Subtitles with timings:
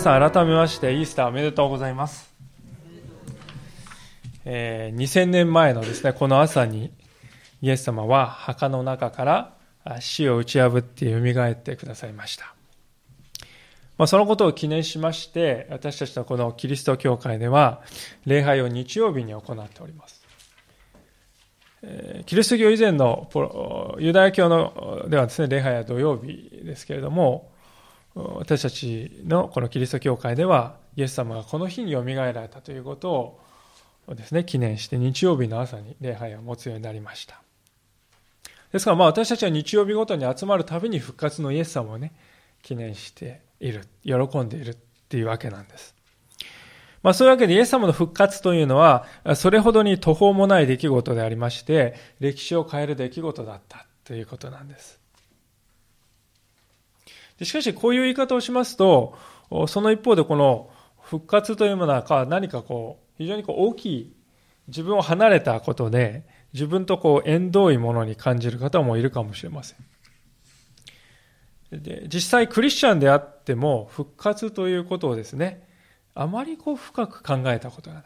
[0.00, 2.32] 皆さん改めましてイースターおめでとうございます。
[4.46, 6.90] えー、2000年前のですね、この朝に
[7.60, 9.52] イエス様は墓の中か
[9.84, 12.54] ら死を打ち破って蘇ってくださいました。
[13.98, 17.82] まあ、そのことを記念しまして、私たちのこのキリスト教会では、
[18.24, 20.24] 礼拝を日曜日に行っております。
[22.24, 23.28] キリスト教以前の
[23.98, 27.50] ユダヤ教のではですね、礼拝は土曜日ですけれども、
[28.14, 37.40] 私たちのこのキリスト教会では、イエス様がこの日によみがえられたということをですね、記念して日曜日の朝に礼拝を持つようになりました。
[38.72, 42.12] ですからまあ私たちは日曜日ごとに集まるたびに復活のイエス様をね、
[42.62, 44.76] 記念している、喜んでいるっ
[45.08, 45.94] ていうわけなんです。
[47.02, 54.99] まあそういうわけでイエス様の復活というのは、それほどに途方もない出来事でありまして、歴史を変える出来事だったということなんです。
[57.42, 59.16] しかしこういう言い方をしますと、
[59.68, 64.16] その一方でこの復活というものは何かこう、非常にこう大きい、
[64.68, 69.78] 自分を離れたことで、自分とこう縁遠いものに感じる方もいるかもしれません。
[71.82, 75.68] で実際クリスチャンであっても復活ということをですね、
[76.14, 78.04] あまりこう深く考えたことがない。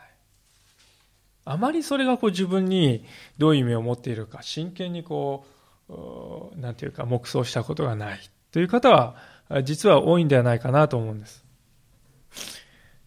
[1.47, 3.05] あまりそれがこう自分に
[3.39, 5.47] どういう意味を持っているか、真剣にこ
[5.89, 8.21] う、なんていうか、黙想したことがない
[8.55, 9.17] という方は、
[9.65, 11.45] 実は多いんではないかなと思うんです。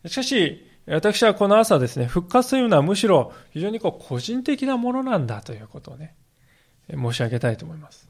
[0.06, 6.18] しかし、私はこの朝ですね、復活というのはむしろ非常にこう個人的なものなんだということをね、
[6.92, 8.10] 申し上げたいと思います。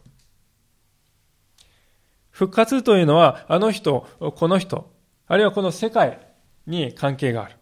[2.32, 4.92] 復活というのは、あの人、この人、
[5.28, 6.20] あるいはこの世界
[6.66, 7.56] に関係がある。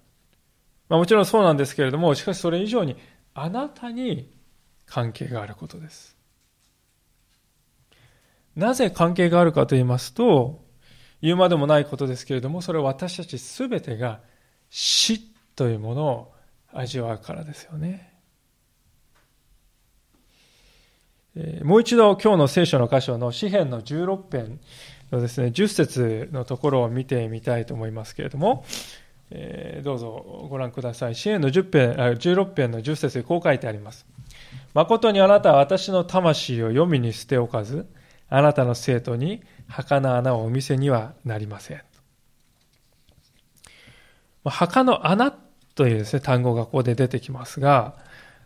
[0.87, 2.95] まあ、もちろんそうなんですけれども、しかしそれ以上に、
[3.33, 4.31] あなたに
[4.85, 6.14] 関係があることです。
[8.55, 10.63] なぜ関係があるかと言いますと、
[11.21, 14.19] 言うまでもないことですけれども、それは私たちすべてが
[14.69, 15.21] 死
[15.55, 16.33] というものを
[16.73, 18.13] 味わうからですよね。
[21.63, 24.59] もう一度今日の聖書の箇所の詩篇の16編
[25.11, 28.63] のですね、10節のところを見てみたいと思いますけれども、
[29.31, 31.15] え、どうぞご覧ください。
[31.15, 34.05] 詩篇の10編あ16編の10節でこう書いてあります。
[34.73, 37.85] 誠にあなたは私の魂を読みに捨ておかず、
[38.29, 41.81] あなたの生徒に墓の穴をお見せにはなりません。
[44.43, 45.31] 墓の穴
[45.75, 47.95] というですね、単語がここで出てきますが、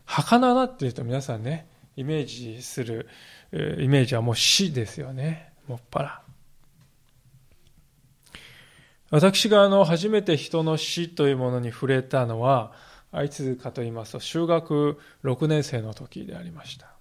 [0.05, 3.07] 墓の穴っていうと皆さんね、イメージする、
[3.51, 5.53] イメージはもう死ですよね。
[5.67, 6.21] もっぱら。
[9.11, 12.73] 私があの、初めて人の死というものに触れたのは、
[13.23, 16.98] いつかと言いますと、修学6年生の時でありました。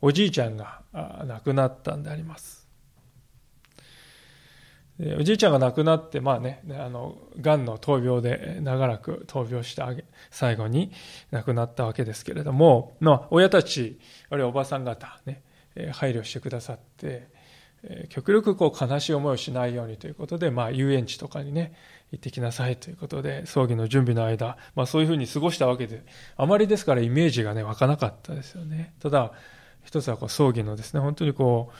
[0.00, 0.82] おじいちゃんが
[1.26, 2.66] 亡くなったんであります。
[5.18, 10.90] おじいちゃんが亡くなって、まあね、あの、癌の闘病で長らく闘病してあげ、最後に
[11.30, 15.42] 亡くなったわけですけれども、まあ、親たち、あるいはおばさん方、ね、
[15.92, 17.28] 配慮してくださって、
[18.08, 21.74] 極力こう悲しい思いをしないようにということで、まあ、遊園地とかにね、
[22.10, 26.04] 行ってきなさいということで、葬儀の準備の間、まあそういうふうに過ごしたわけで、
[26.36, 28.94] あまりですからイメージがね、湧かなかったですよね。
[29.00, 29.32] ただ、
[29.86, 31.72] 一つはこう葬儀のですね、本当にこ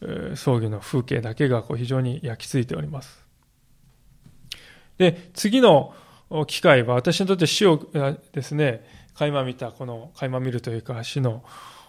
[0.00, 3.26] う、葬儀の風景だけがこう非常に焼き付いております。
[4.96, 5.92] で、次の
[6.46, 7.88] 機会は私にとって死を
[8.32, 11.42] ですね、垣間見た、この垣間見るというか死の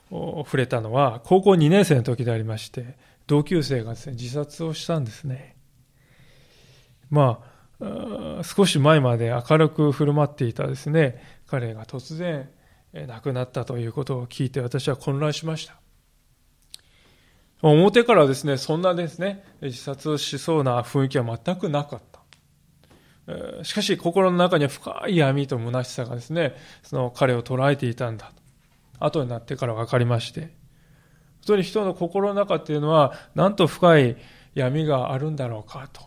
[0.10, 2.98] 触れたのは高校2年生の時でありまして、
[3.28, 5.56] 同級生がですね、自殺をしたんですね。
[7.12, 7.44] ま
[7.80, 12.50] あ、少し前まで明るく振る舞っていたですね、彼が突然
[12.94, 15.76] 亡くなったということを聞いて私は混乱しました。
[17.62, 23.64] 表からですね、そんなですね、自殺しそうな雰囲気は全くなかった。
[23.64, 28.32] しかし心の中には深い闇と虚しさがですね、その彼を捉えていたんだ
[29.00, 29.06] と。
[29.06, 30.42] 後になってから分かりまして。
[30.42, 30.50] 本
[31.48, 34.18] 当に人の心の中っていうのは、なんと深い
[34.56, 36.02] 闇があるんだろうかと、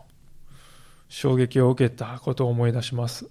[1.07, 3.29] 衝撃を受けたことを思い出します。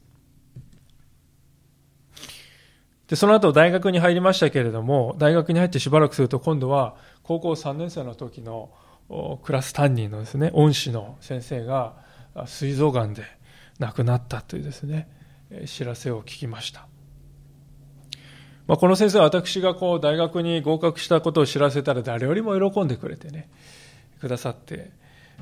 [3.13, 8.71] で、その後大学に入りましたけれども、大学に入ってしばらくすると今度は高校3年生の時の
[9.43, 11.93] クラス担任のですね、恩師の先生が
[12.47, 13.25] 膵臓がんで
[13.79, 15.11] 亡くなったというですね、
[15.67, 16.87] 知らせを聞きました。
[18.67, 23.51] まあ、この先生は私がこう大学に合格したことを知らせたら誰よりも喜んでくれてね、
[24.23, 24.91] くださって、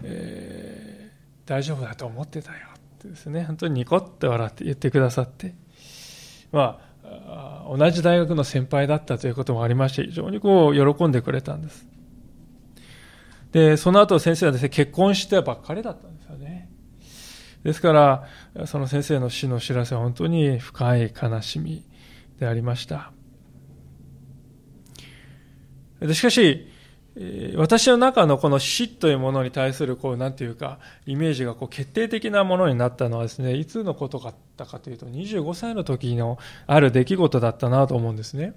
[0.03, 5.55] えー、大丈夫だと思ってたよってですね、本当にニコッと笑って言ってくださって、
[6.51, 6.90] まあ、
[7.77, 11.87] 同じ大学の先輩だったということもありまして、非常にこう、喜んでくれたんです。
[13.53, 16.71] で、その後先生はですね、結婚してばっかりだったんですよね。
[17.65, 21.85] ですから、その先生の死の知らせは本当に深い悲しみ
[22.39, 23.13] でありました。
[26.01, 26.70] でしかし、
[27.57, 38.55] 私の中のこの死というものに対する、こう、なんていうか、イメージがこう決定的なものになったのはですね、いつのことだったかというと、25歳の時のある出来事だったなと思うんですね。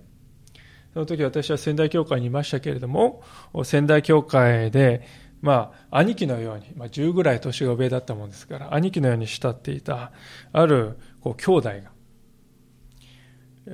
[0.93, 3.23] その時私は仙台教会にいましたけれども、
[3.63, 5.01] 仙台教会で、
[5.41, 10.11] まあ、兄貴のように、まあ、10ぐらい年が上だったもんですから、兄貴のように慕っていた、
[10.53, 11.75] ある、こう、兄弟が、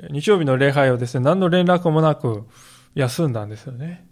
[0.10, 2.46] 日曜日の礼拝をですね、何の連絡もなく
[2.96, 4.09] 休んだんですよね。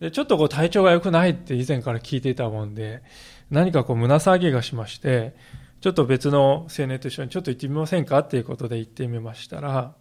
[0.00, 3.02] で、ちょっとこう体調が良くないって以前から聞いていたもんで、
[3.50, 5.34] 何かこう胸騒ぎがしまして、
[5.80, 9.94] ちょっと別の青年と一緒にちょっと行ってみませんかっていうことで行ってみましたら、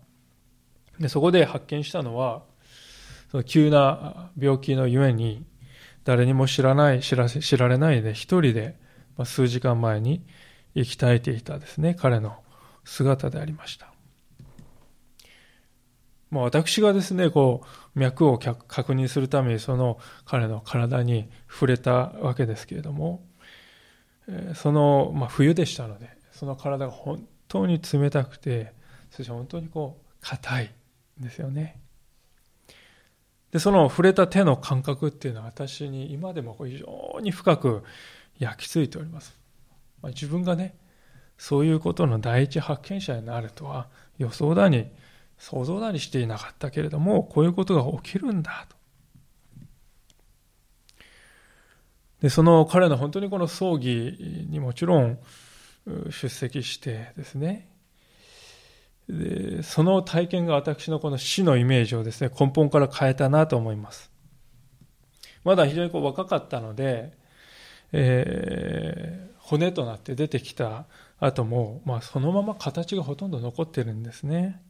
[0.99, 2.43] で、そこで発見したのは、
[3.31, 5.45] その急な病気のゆえに、
[6.03, 8.77] 誰にも知らない、知らせ、知られないで、一人で、
[9.17, 10.25] ま、数時間前に
[10.75, 12.37] 生き絶えていたですね、彼の
[12.83, 13.98] 姿でありました。
[16.29, 17.63] まあ、私がですね、こ
[17.95, 23.25] う、脈を確認するために、その彼の体に触れたわけですけれども、
[24.55, 28.73] その、まあ、冬でしたので、その体が本当に冷たくて、
[29.09, 30.71] そして本当にこう、硬い
[31.19, 31.81] んですよね。
[33.51, 37.83] で、その触れた手の感覚っていうのは私に今でも非常に深く
[38.37, 39.35] 焼き付いております。
[40.01, 40.77] まあ、自分がね、
[41.37, 43.87] そういうことの第一発見者になるとは
[44.17, 44.91] 予想だに、
[45.39, 48.75] 想像だにしていなかったけれども、こういうことが起きるんだと。
[52.21, 55.17] で、その彼の本当にこの葬儀にもちろん
[56.11, 57.69] 出席してですね、
[59.07, 64.11] でその体験が私のこの死のイメージをですね、根本から変えたなと思います。
[65.45, 67.17] まだ非常にこう若かったので、
[67.93, 70.85] えー、骨となって出てきた
[71.17, 74.61] 後も、まあ、そのまま形がほとんど残ってるんですね。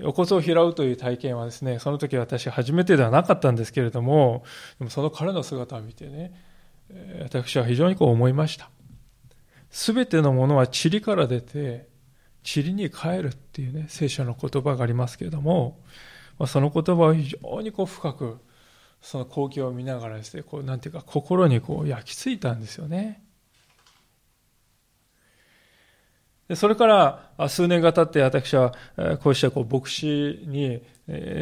[0.00, 4.44] お骨を拾うという体験はですね、その時私初めてではなかったんですけれども、
[4.78, 6.32] でもその彼の姿を見てね、
[7.22, 8.70] 私は非常にこう思いました。
[9.70, 11.88] すべてのものは塵から出て、
[12.42, 15.80] 塵に帰るっていうね、聖書の言葉がありますけれども、
[16.38, 18.38] ま、その言葉を非常にこう深く、
[19.00, 23.22] その光景を見ながらですね、こう、なんていうか、心にこう焼き付いたんですよね。
[26.31, 28.74] でそれから数年が経って私は
[29.22, 30.06] こうしたこう牧師
[30.46, 30.82] に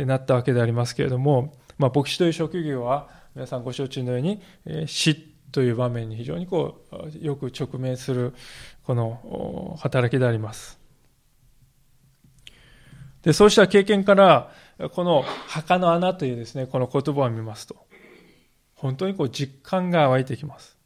[0.06, 4.40] なったわけでありますけれども、まあ、牧師という職業は皆さんご承知のように
[4.86, 5.16] 死
[5.52, 8.34] という場面に非常にこうよく直面する
[8.84, 10.80] この働きであります。
[13.22, 14.52] で、そうした経験から、
[14.92, 17.76] この墓の穴というですね、この言葉を見ますと、
[18.74, 20.78] 本当にこう実感が湧いてきます。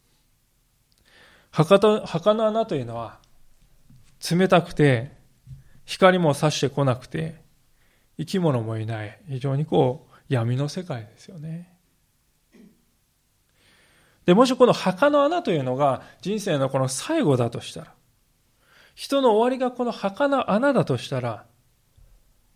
[1.50, 3.20] 墓と、墓の穴というのは、
[4.30, 5.12] 冷たくて、
[5.84, 7.42] 光も差してこなくて、
[8.16, 11.70] 生き物もいない、非常にこう、闇の世界ですよね。
[14.24, 17.92] で、もしこの墓の穴というのが人生のこの最後だとしたら、
[18.94, 21.44] 人の終わりがこの墓の穴だとしたら、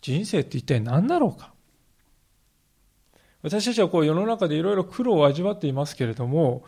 [0.00, 1.52] 人生って一体何だろうか？
[3.42, 6.64] 私たちはこう世の中でいろいろ苦労を味わっていますけれども、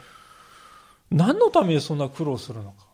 [1.10, 2.89] 何のためにそんな苦労するのか？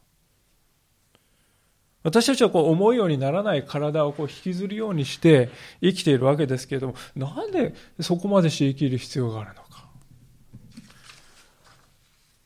[2.07, 5.51] 私たちはこう思うようにならない体をこう引きずるようにして
[5.83, 9.89] 生きているわけですけれども、なんでそこまでして生きる必要があるのか？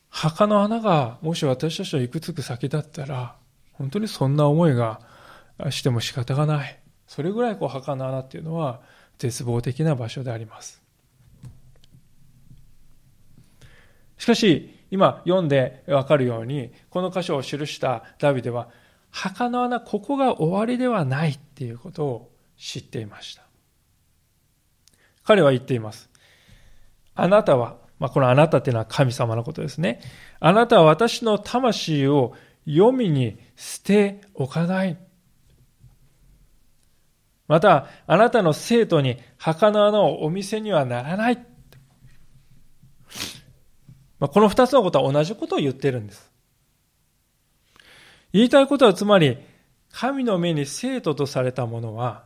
[0.09, 3.35] 墓の穴がもし私たちの行くつく先だったら、
[3.73, 4.99] 本当にそんな思いが
[5.69, 6.79] しても仕方がない。
[7.05, 8.81] それぐらいこう墓の穴っていうのは
[9.19, 10.81] 絶望的な場所であります。
[14.17, 18.69] しかし、今読んでわかるように、この箇所を記したダビデは、
[19.11, 23.43] 墓の穴、ここが終わりではないっていうことを知っていました。
[25.23, 26.09] 彼は言っています。
[27.13, 30.01] あなたは、まあ、このあなたっていうのは神様のことですね。
[30.39, 32.33] あなたは私の魂を
[32.65, 34.97] 黄泉に捨ておかない。
[37.47, 41.37] また、あなたの生徒に墓の穴をお見せにはならない。
[44.19, 46.30] まあ、この二つのことは同じことを言ってるんです。
[48.33, 49.37] 言いたいことはつまり、
[49.91, 52.23] 神の目に生徒とされたものは、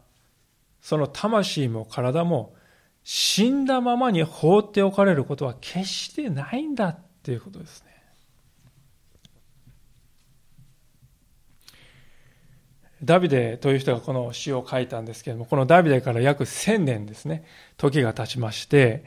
[0.82, 2.54] その魂も体も
[3.04, 7.96] 死んだままに放っておかれることは決してないんだっていうことですね。
[13.04, 17.46] ダビデという人がこの詩を書いたんですけれども、このダビデから約1000年ですね、
[17.78, 19.06] 時が経ちまして、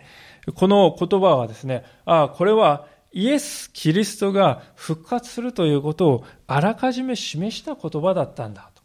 [0.55, 8.83] この言葉はですね、ああ、これはイエス・キリストが復活するということをあらかじめ示した言葉だったんだと。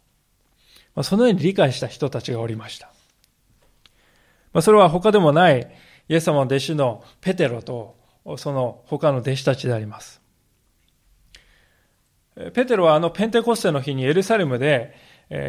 [0.94, 2.92] まあ、そのように理解した人たちがおりました。
[4.52, 5.68] まあ、それは他でもない
[6.08, 7.96] イエス様の弟子のペテロと
[8.36, 10.22] その他の弟子たちであります。
[12.52, 14.94] ペテロはあのペンテコステの日にエルサレムで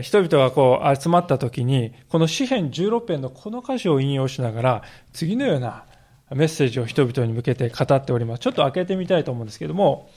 [0.01, 5.85] 人々がこう集まった時にこの詩篇16編のこの歌詞を引用しながら次のような
[6.31, 8.39] メッセージを人々に向けて語っております。
[8.39, 10.09] ちょっと開けてみたいと思うんですけども、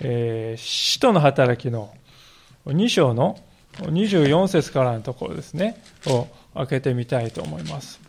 [0.00, 1.94] えー、使徒の働きの
[2.66, 3.38] 2章の
[3.74, 8.00] 24節からのところですね、を開けてみたいと思います。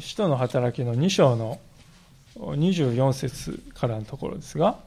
[0.00, 1.60] 使徒の働きの2章の
[2.36, 4.78] 24節からのところですが、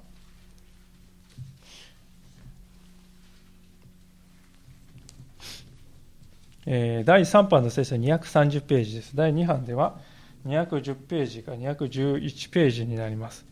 [6.70, 9.16] えー、第3版の聖書は230ページです。
[9.16, 10.00] 第2版では
[10.46, 13.46] 210ページか211ページになります。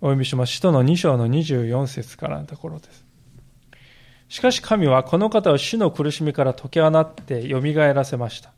[0.00, 0.54] お読みします。
[0.54, 3.06] 使徒の2章の24節からのところです。
[4.28, 8.52] しかし神はこの方を死の苦しみから解き放って蘇らせました。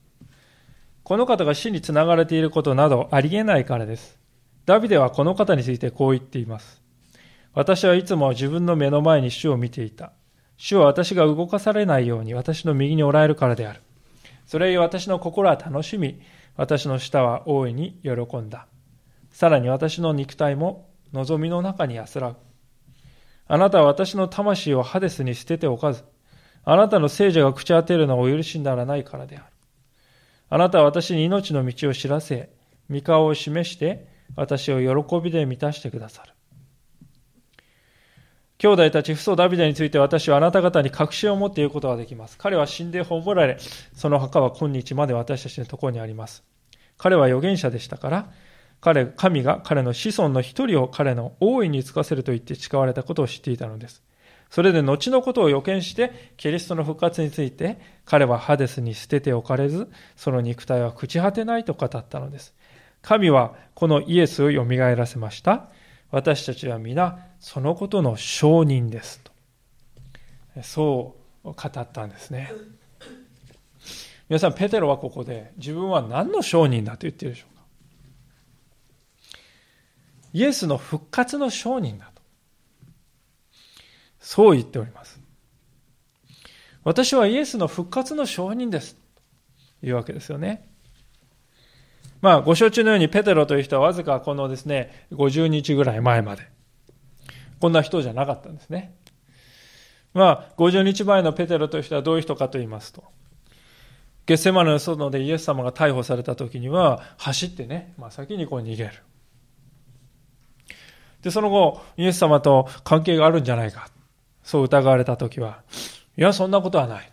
[1.02, 4.18] この方が死につながれていることなどありえないからです。
[4.64, 6.85] ダビデはこの方についてこう言っています。
[7.56, 10.12] 私はいつも自分の目の前に主を見ていた。
[10.58, 13.80] 主は私が動かされないように私の右におられるからである。
[14.44, 16.20] それゆえ私の心は楽しみ、
[16.58, 18.66] 私の舌は大いに喜んだ。
[19.30, 22.36] さらに私の肉体も望みの中に安らぐ。
[23.48, 26.04] あなたは私の魂をハデスに捨てておかず、
[26.62, 29.46] あなたの聖者が口当てるのをお許しにならないからである。
[30.50, 32.50] あなたは私に命の道を知らせ、
[32.90, 36.34] 御顔を示して、私を喜びで満たしてくださる。
[38.58, 42.38] 兄弟たち、父祖ダビデについて私はあなた方に確信を持っていることができます。
[42.38, 43.58] 彼は死んで葬られ、
[43.94, 46.42] その墓は今日まで私たちのところにあります。
[46.96, 48.30] 彼は預言者でしたから、
[48.80, 54.02] 彼、神が彼の子孫の一人を彼の大いにつかせると言って誓われたことを知っていたのです。
[54.48, 62.54] それで後のことを予見して、キリストの復活について、彼はハデスに捨てておかれず、その肉体は朽ち果てないと語ったのです。
[63.02, 65.68] 神はこのイエスを蘇らせました。
[66.10, 69.32] 私たちは皆そのことの証人ですと。
[70.62, 72.52] そう語ったんですね。
[74.28, 77.62] 皆さんペテロはここで自分は何の証人だと言っているでしょうか。
[80.32, 82.22] イエスの復活の証人だと。
[84.18, 85.20] そう言っております。
[86.82, 88.96] 私はイエスの復活の証人です
[89.80, 90.68] というわけですよね。
[92.20, 96.48] まあ、ご承知のようにペテロという人はわずかこのですね、50日ぐらい前まで、
[97.60, 98.94] こんな人じゃなかったんですね。
[100.14, 103.04] まあ、50日前のペテロという人はどういう人かと言いますと、
[104.26, 108.92] ゲッセマネの外でイエス様が逮捕された時には、走ってね、まあ、先にこう逃げる。
[111.22, 113.88] で、その後、イエス様と関係があるんじゃないか、
[114.42, 115.62] そう疑われた時は、
[116.16, 117.12] いや、そんなことはない。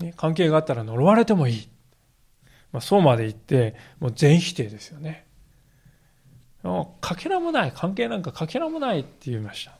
[0.00, 1.68] ね、関係があったら呪われてもいい。
[2.72, 5.26] まあ、そうまで言って、もう全否定ですよね。
[7.00, 9.72] かけらもない、関係なんかかけらもないって言いました。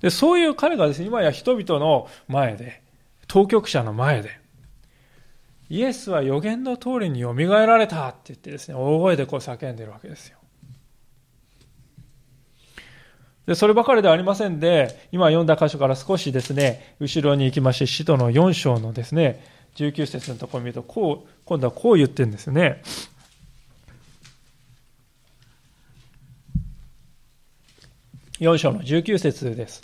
[0.00, 2.82] で、そういう彼がですね、今や人々の前で、
[3.26, 4.40] 当局者の前で、
[5.68, 10.38] イエスは予言の通りによみがえられたって言ってですね、大声でこう叫んでるわけですよ。
[13.46, 19.44] で、そればかりではありませんで、今読んだ箇所から少しですね、後ろに行きまして、使徒の4章のですね、
[19.76, 22.82] 19節のところを見ると、こう、今度はこう言ってるんですよね。
[28.40, 29.82] 4章の19節です。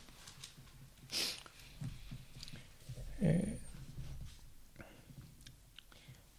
[3.21, 4.83] えー、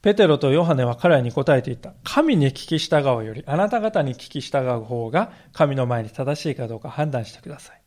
[0.02, 1.94] ペテロとヨハネは彼らに答えていった。
[2.04, 7.82] 神に聞き従うより、あなた方に聞き従う方が神の前に正しいかどうか判断してください。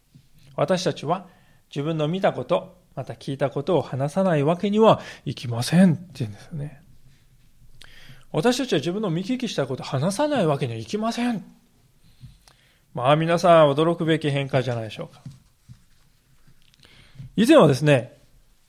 [0.55, 1.27] 私たちは
[1.69, 6.83] 自分の見たこと、また聞いたことを話さないわけにはいきませんって言うんですよね。
[8.31, 11.60] 私たちは自分の見聞きしたことを話さないわけにはいきません。
[12.95, 15.23] まあ皆さん驚くべき変化じゃないでしょうか。
[17.37, 18.19] 以前はですね、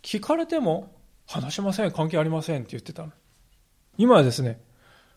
[0.01, 0.95] 聞かれても
[1.27, 3.11] 話しません、関係ありませんって言ってたの。
[3.97, 4.61] 今はですね、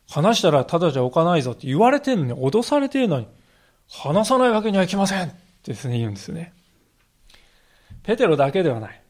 [0.09, 3.29] 話したらただじゃ置かないぞって言われてるのに、脅されてるのに、
[3.89, 5.29] 話さないわけにはいきませんっ
[5.63, 6.53] てですね、言うんですね。
[8.03, 9.03] ペテロだけではない。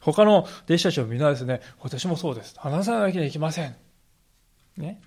[0.00, 2.54] 他の弟子たちもみんなですね、私もそうです。
[2.58, 3.76] 話さないわけにはいきません。
[4.76, 5.00] ね。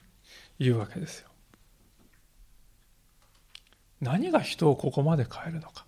[0.60, 1.29] 言うわけですよ。
[4.01, 5.86] 何が人をここまで変えるのか。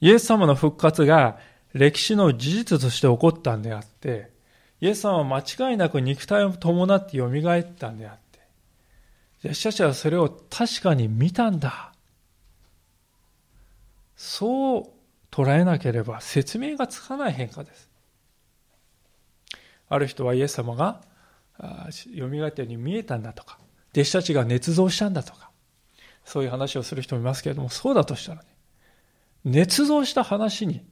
[0.00, 1.38] イエス様の復活が
[1.72, 4.30] 歴史の事実として起こったんであって、
[4.80, 8.40] イエス様は間違いなく肉体を伴って蘇ったんであって、
[9.44, 11.92] 弟子たちはそれを確かに見たんだ。
[14.16, 14.88] そう
[15.30, 17.88] 捉えなければ説明がつかない変化です。
[19.88, 21.00] ある人はイエス様が
[21.60, 23.58] 蘇ったように見えたんだとか、
[23.92, 25.51] 弟子たちが捏造したんだとか、
[26.24, 28.48] そういう話をする人もいますけれども、そうだとしたらね、
[29.46, 30.82] 捏造した話に、っ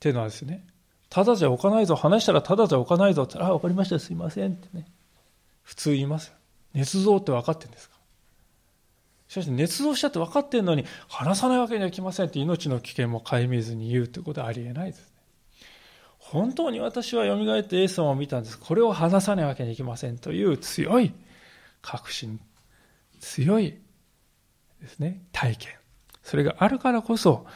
[0.00, 0.66] ていうのはですね、
[1.10, 4.86] ただじゃ置かないぞ、話したらただじゃ置かないぞってあ、わかりました、すいませんってね、
[5.62, 6.34] 普通言いますよ。
[6.74, 7.96] 捏造って分かってんですか？
[9.28, 15.06] しかし、捏造したって分かってるのに、話さないわけにはいきませんって命の危険も顧みずに言うってことはありえないですね。
[16.18, 18.58] 本当に私は蘇ってイエスを見たんです。
[18.58, 21.14] これを話さないわけにいきませんという強い
[21.80, 22.38] 確信、
[23.20, 23.78] 強い
[24.80, 25.72] ですね、体験。
[26.22, 27.46] それがあるからこそ、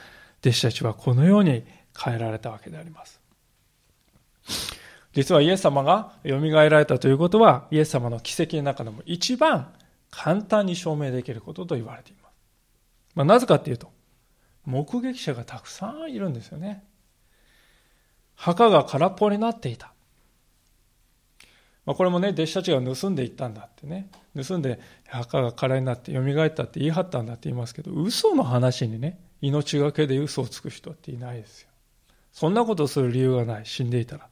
[0.40, 1.64] 弟子たちはこのように
[1.98, 3.20] 変えられたわけであります。
[5.12, 9.72] 実はイエス様が蘇られたということは、イエス様の奇跡の中でも一番
[10.10, 12.32] 簡単に証明できることと言われています。
[13.14, 13.90] まあ、なぜかっていうと、
[14.64, 16.84] 目撃者がたくさんいるんですよね。
[18.34, 19.92] 墓が空っぽになっていた。
[21.84, 24.08] まあ、これもね、弟子たちが盗んでいったんだってね。
[24.36, 31.68] 盗んで墓が空になって蘇ったって言い張ったんだって言いますけど、嘘の話にね、命がけで嘘をつく人っていないですよ。
[32.32, 33.66] そんなことをする理由がない。
[33.66, 34.28] 死んでいたら。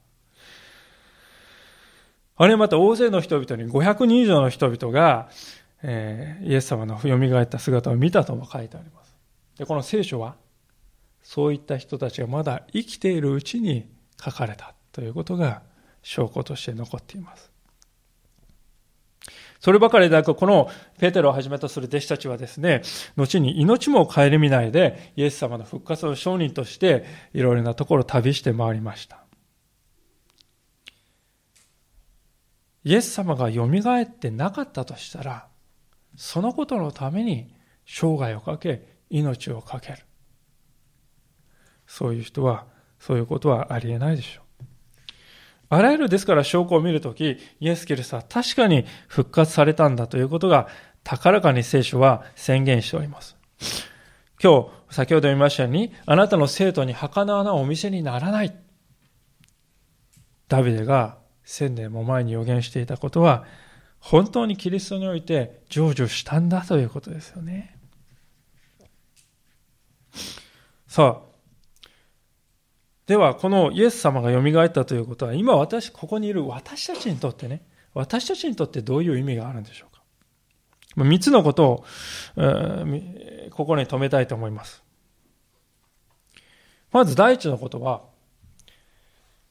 [2.36, 5.28] あれまた大勢の人々に500人以上の人々が、
[5.82, 9.14] えー、イエス様の蘇った姿を見たとも書いてあります。
[9.58, 10.36] で、この聖書は、
[11.22, 13.90] そういった人たちがまだ生きているうちに
[14.22, 15.62] 書かれたということが
[16.02, 17.50] 証拠として残っています。
[19.60, 22.82] そればかりでなく、このペテロをはじめとする弟子たちはですね、
[23.16, 29.22] 後に命も顧みないで、イエス様の復活の証人として、いろいろなところを旅して回りました。
[32.84, 35.48] イエス様が蘇ってなかったとしたら、
[36.16, 39.98] そのことのために生涯をかけ、命をかける。
[41.86, 42.66] そういう人は、
[42.98, 44.49] そういうことはありえないでしょう。
[45.70, 50.66] あらゆるですから証拠を見るとき、イエス・キリストは確かに復活されたんだということが
[51.04, 53.36] 高らかに聖書は宣言しております。
[54.42, 58.54] 今日、先ほど言いましたように、あなたの生徒に墓の穴をお見せにならない。
[60.48, 63.44] ダビデが千年も前に予言していたことは、
[64.00, 67.76] 本当にキリストにおいて成就したんだということですよね。
[70.88, 71.29] さあ、
[73.10, 81.04] では、このイエス様が蘇ったということは、今私、ここにいる私たちにとってね、私たちにとってどういう意味があるんでしょうか。
[81.04, 81.84] 三つのことを、
[83.50, 84.84] 心に留めたいと思います。
[86.92, 88.04] まず第一のことは、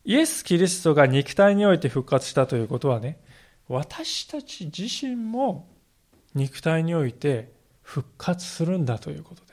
[0.06, 3.20] イエス・キリストが肉体において復活したということはね、
[3.68, 5.68] 私たち自身も
[6.34, 9.49] 肉体において復活するんだということ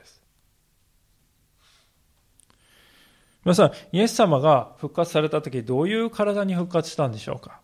[3.46, 7.60] 皆さん、イエス様が復活された時、どういう体に復活したんでしょうか？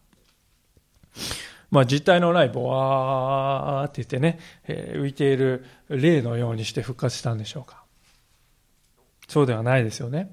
[1.73, 7.83] まあ、実体のないボワーって言ってね、え、浮いている霊のようにして復活したんでしょうか？
[9.27, 10.31] そうではないですよね。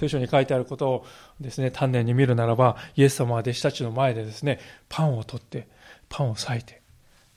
[0.00, 1.06] 聖書に書いてあることを
[1.40, 5.68] ですね、丹念に見るならば、イエス様は弟子たちの前でですね、パンを取って、
[6.08, 6.82] パンを裂いて、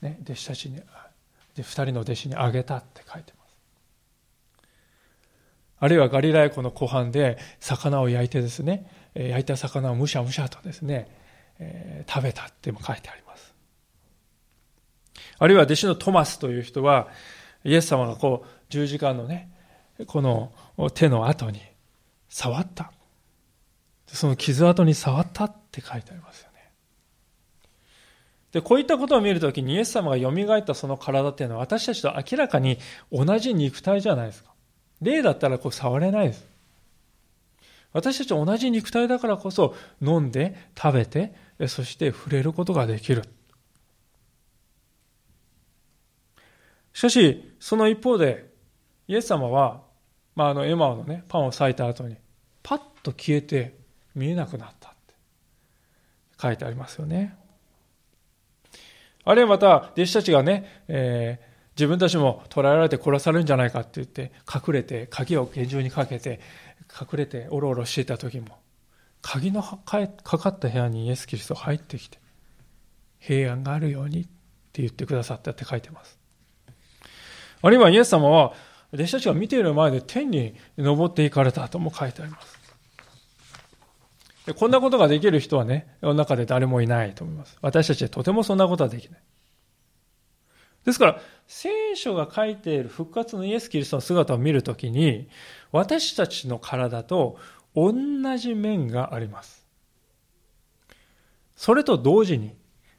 [0.02, 0.82] ね、弟子たちに、
[1.56, 3.32] 二人の弟子にあげたって書いて
[5.78, 11.08] あるいはガリラヤ湖の湖畔で魚を焼いてですね、焼いた魚をむしゃむしゃとですね、
[12.08, 13.54] 食べたっても書いてあります。
[15.38, 17.08] あるいは弟子のトマスという人は、
[17.64, 19.50] イエス様がこう十字架のね、
[20.06, 20.52] この
[20.94, 21.60] 手の跡に
[22.28, 22.92] 触った。
[24.06, 26.70] その傷跡に触ったって書いてありますよね。
[28.52, 32.78] で、こういったことを見るときにイエス様が蘇ったその体っていうのは私たちと明らかに
[33.10, 34.55] 同じ肉体じゃないですか。
[35.00, 36.46] 霊だったらこう触れないです。
[37.92, 41.32] 私たち同じ肉体だからこそ飲んで食べて
[41.66, 43.22] そして触れることができる。
[46.92, 48.50] しかし、その一方で、
[49.06, 49.82] イエス様は、
[50.34, 52.16] まあ、あの、エマオのね、パンを裂いた後に、
[52.62, 53.78] パッと消えて
[54.14, 55.14] 見えなくなったって
[56.40, 57.36] 書いてありますよね。
[59.24, 66.40] あるいはまた、弟子たちがね、えー自分たちも捕らえられて殺されるんじゃないかって言って隠れて鍵を厳重にかけて
[66.90, 68.58] 隠れておろおろしていた時も
[69.20, 69.78] 鍵のか
[70.38, 72.18] かった部屋にイエス・キリスト入ってきて
[73.18, 76.18] 平安があるようにって言ってくださったって書いてます
[77.62, 78.54] あるいはイエス様は
[78.92, 82.58] 弟子たちが見ている前で天に登っていかれたとも書いてあります。
[84.54, 87.58] こんなことができる人はね、世の中で誰もいないと思います。
[87.62, 89.20] 私たちはとてもそんなことはできない。
[90.86, 95.28] ですから、聖書が書いている復活のイエス・キリストの姿を見るときに、
[95.72, 97.38] 私たちの体と
[97.74, 97.92] 同
[98.36, 99.66] じ面があります。
[101.56, 102.54] それと同時に、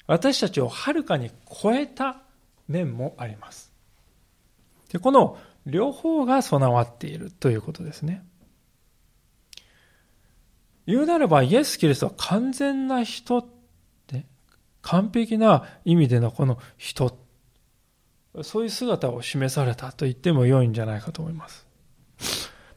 [0.06, 2.22] 私たちをはるかに超えた
[2.68, 3.72] 面もあります。
[4.90, 8.22] でこの両方が備わっているということですね。
[10.86, 13.46] 言うなれば、イエス・キリストは完全な人っ
[14.08, 14.26] て、
[14.82, 17.27] 完璧な意味でのこの人って、
[18.44, 21.68] そういう姿を示されたと言っても良いんじゃないかと思います。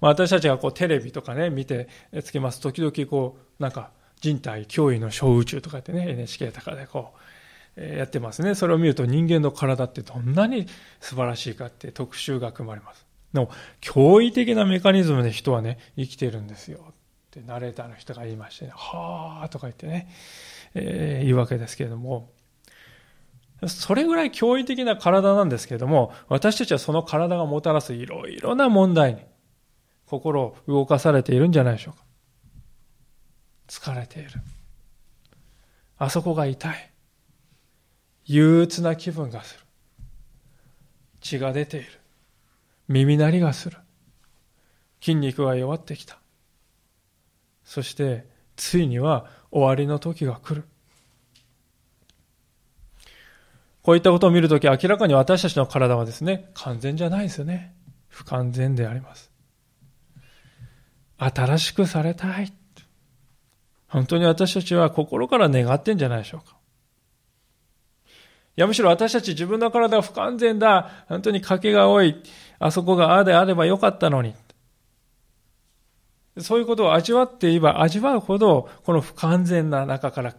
[0.00, 1.88] まあ、私たちがこうテレビとかね、見て
[2.22, 2.60] つけます。
[2.60, 7.12] 時々こう、なんか人体脅威の小宇宙とかってね、NHK とかでこ
[7.76, 8.54] う、やってますね。
[8.54, 10.66] それを見ると人間の体ってどんなに
[11.00, 13.06] 素晴らしいかって特集が組まれます。
[13.32, 16.80] でも、驚異的なメカニズムで人はね、生きてるんですよ。
[16.88, 16.92] っ
[17.30, 20.08] てナレーターの人が言いまして、ね、はあとか言ってね、
[20.74, 22.30] えー、言うわけですけれども、
[23.68, 29.20] それぐらい驚異的な体なんですけれども、私たちはその体がもたらすいろいろな問題に
[30.06, 32.04] 心を動かされているんじゃないでしょうか。
[33.68, 34.30] 疲れている。
[35.98, 36.90] あそこが痛い。
[38.24, 39.64] 憂鬱な気分がする。
[41.20, 41.86] 血が出ている。
[42.88, 43.76] 耳鳴りがする。
[45.00, 46.18] 筋肉が弱ってきた。
[47.64, 50.66] そしてついには終わりの時が来る。
[53.82, 57.74] こういったことを見るとき明らかに私たちの体はですね、完全じゃないですよね。
[58.08, 59.30] 不完全であります。
[61.16, 62.52] 新しくされたい。
[63.88, 66.56] 本当に私たちは心から願ってんじゃないでしょうか。
[68.56, 71.04] いや、むしろ私たち自分の体は不完全だ。
[71.08, 72.22] 本当に賭けが多い。
[72.58, 74.34] あそこがああであればよかったのに。
[76.38, 80.34] そういうことを味わっていれば味わうほど、この不完全な中から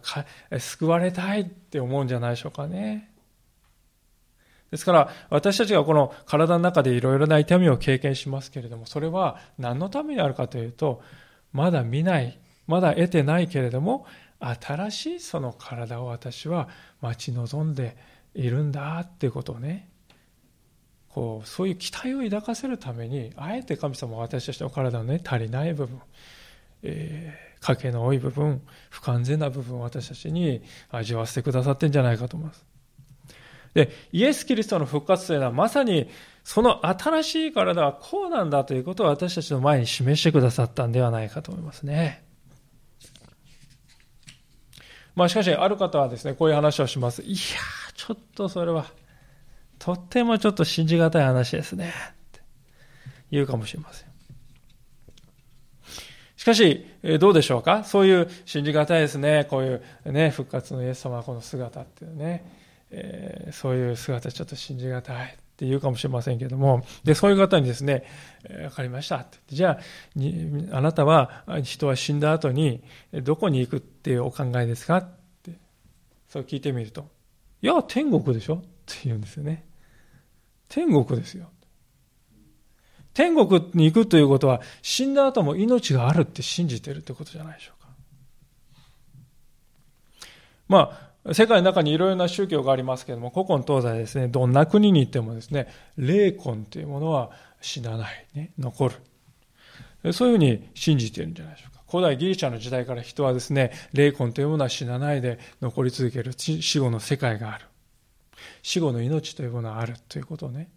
[0.58, 3.11] 救われたいって思うんじゃないでしょうかね。
[4.72, 11.02] ですから、私たちがこの体の中でいろいろな痛みを経験しますけれども、それは何のためにあるかというと、
[11.52, 14.06] まだ見ない、まだ得てないけれども、
[14.40, 16.70] 新しいその体を私は
[17.02, 17.98] 待ち望んで
[18.34, 19.90] いるんだっていうことをね、
[21.10, 26.00] こうそういう期待を抱かせるためにあえて神様は私たちの体のね足りない部分、
[26.82, 32.71] えー、賭けの多い部分不完全な部分を私たちに味わわせてくださってんじゃないかと思います。
[33.74, 36.08] でイエス・キリストの復活というのはまさに
[36.44, 42.24] その新しい体はこうなんだということを私たちの前に示してくださったんではないかと思いますね
[45.14, 47.38] まあしかしある方はですねこういう話をしますいや
[47.94, 48.86] ちょっとそれは
[49.78, 51.88] とってもちょっと信じがたい話ですね。
[51.88, 52.40] って
[53.32, 54.08] 言うかもしれません。
[56.36, 56.86] しかし、
[57.18, 57.82] どうでしょうか？
[57.82, 59.44] そういう信じがたいですね。
[59.50, 62.44] こういうね、復活のイエス様はこの姿っていうね、
[62.94, 68.04] えー、そういう姿ちょっと信じがたいって言うかもしれませんけども、で、そういう方にですね、
[68.64, 69.38] わかりましたって。
[69.48, 69.80] じゃ
[70.70, 72.84] あ、あなたは人は死んだ後に
[73.22, 75.08] どこに行くっていうお考えですかっ
[75.42, 75.52] て、
[76.28, 77.10] そう聞いてみると、
[77.62, 78.56] いや、天国でしょ？
[78.56, 79.64] って言うんですよね。
[80.68, 81.48] 天国ですよ。
[83.14, 87.88] 天国に行くということは、死んだ後も命があるって信じてるってことじゃないでしょうか。
[90.66, 97.30] まあ、世界の中にいろいろな宗教がありますけれども、古今東西ですね、どんな国に行ってもですね、霊魂というものは
[97.60, 100.12] 死なない、ね、残る。
[100.12, 101.82] そういうふうに信じているんじゃないでしょうか。
[101.88, 107.66] 古代ギリシャの時代から人はですね、霊魂というものは死なないで残り続ける死後の世界がある。
[108.62, 110.70] 死後の命というものがあるということをね、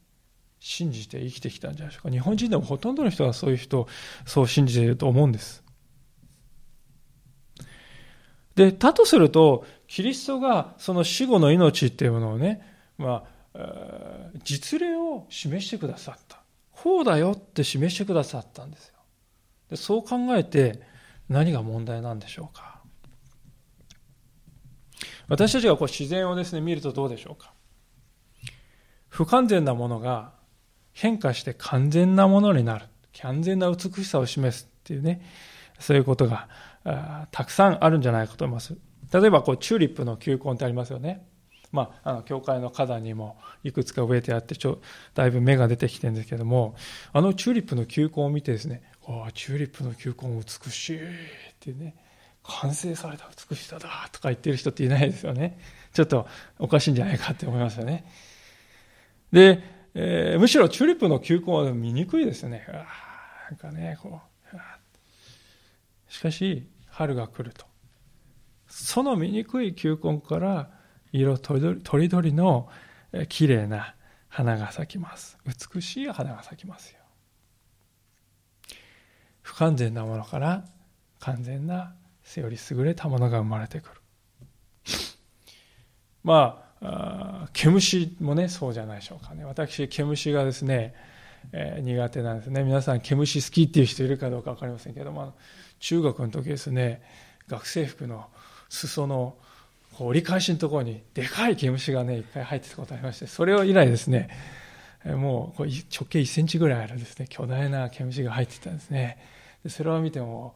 [0.59, 2.11] 信じて生きてきたんじゃないでしょうか。
[2.11, 3.87] 日本人でもほとんどの人がそういう人を
[4.25, 5.63] そう信じていると思うんです。
[8.55, 12.61] で、だとすると、キリストがその死後の命っていうものをね、
[12.97, 16.41] まあ、実例を示してくださった。
[16.71, 18.95] こうだよって示してくださったんですよ。
[19.69, 20.81] でそう考えて
[21.29, 22.81] 何が問題なんでしょうか。
[25.27, 27.53] 私たちがこう自然をですね、見るとどうでしょうか。
[29.09, 30.33] 不完全なものが
[30.93, 32.85] 変化して完全なものになる。
[33.21, 35.21] 完全な美しさを示すっていうね、
[35.79, 36.47] そういうことが
[37.31, 38.77] たくさんあるんじゃないかと思います。
[39.19, 41.27] 例えばこうチューリップの球根ってありますよね。
[41.71, 44.79] まあ、あの教会の花壇にもいくつか植えてあってちょ
[45.13, 46.75] だいぶ芽が出てきてるんですけども
[47.11, 51.03] あのチューリップの球根を見てですね「ああチューリップの球根美しい」っ
[51.59, 51.95] てね
[52.43, 55.59] 完成された美しさだとか言ってる人っていないですよね
[55.91, 56.27] ちょっと
[56.59, 58.05] おかしいんじゃないかって思いますよね
[59.35, 59.61] で、
[59.95, 62.65] えー、むしろチューリップの球根は見にくいですよね。
[63.49, 64.21] なんかね、こ
[64.53, 64.57] う。
[66.07, 67.65] しかし、春が来ると。
[68.77, 70.69] その醜い球根から
[71.13, 71.55] 色と
[71.97, 72.67] りどりの
[73.29, 73.95] 綺麗な
[74.27, 75.37] 花が咲きます。
[75.45, 76.99] 美しい花が咲きますよ。
[79.41, 80.65] 不完全なものから
[81.19, 81.95] 完全な
[82.35, 84.01] より優れたものが生まれてくる。
[86.25, 89.45] まあ、毛虫もね、そうじゃないでしょうかね。
[89.45, 90.93] 私、毛虫がですね、
[91.53, 92.61] えー、苦手なんですね。
[92.63, 95.33] 皆さん、毛虫好きっていう人いるかどうか分かりませんけども、
[95.79, 97.01] 中学の時ですね、
[97.47, 98.29] 学生服の
[98.69, 99.37] 裾の
[99.93, 104.29] こう折り返しのところにでかい毛虫がね、いっぱい入ってたことありまして、それを以来ですね、
[105.05, 109.17] もうこう直径1センチぐらいあるですね、巨大な毛虫が入ってたんですね。
[109.63, 110.55] でそれを見ても、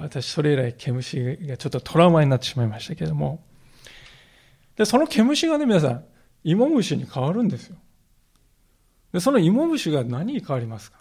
[0.00, 3.42] 私それ以来毛虫がちょっとトラウマになってしまいましたけれども、
[4.76, 6.04] で、その毛虫がね、皆さん、
[6.44, 7.76] 芋虫に変わるんですよ。
[9.12, 10.98] で、その芋虫が何に変わりますか？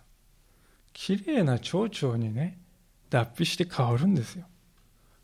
[0.94, 2.60] 綺麗な蝶々にね、
[3.10, 4.46] 脱皮して変わるんですよ。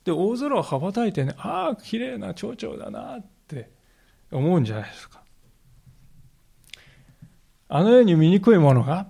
[0.10, 3.70] で、大空を羽ばたいてね、ああ、綺麗な蝶々だなって
[4.32, 5.22] 思うんじゃないですか。
[7.68, 9.08] あのように醜いものが、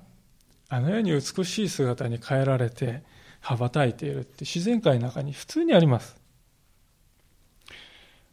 [0.68, 3.04] あのように美しい姿に変えられて
[3.40, 6.18] 羽ばたいているって自然界の中に普通にあります。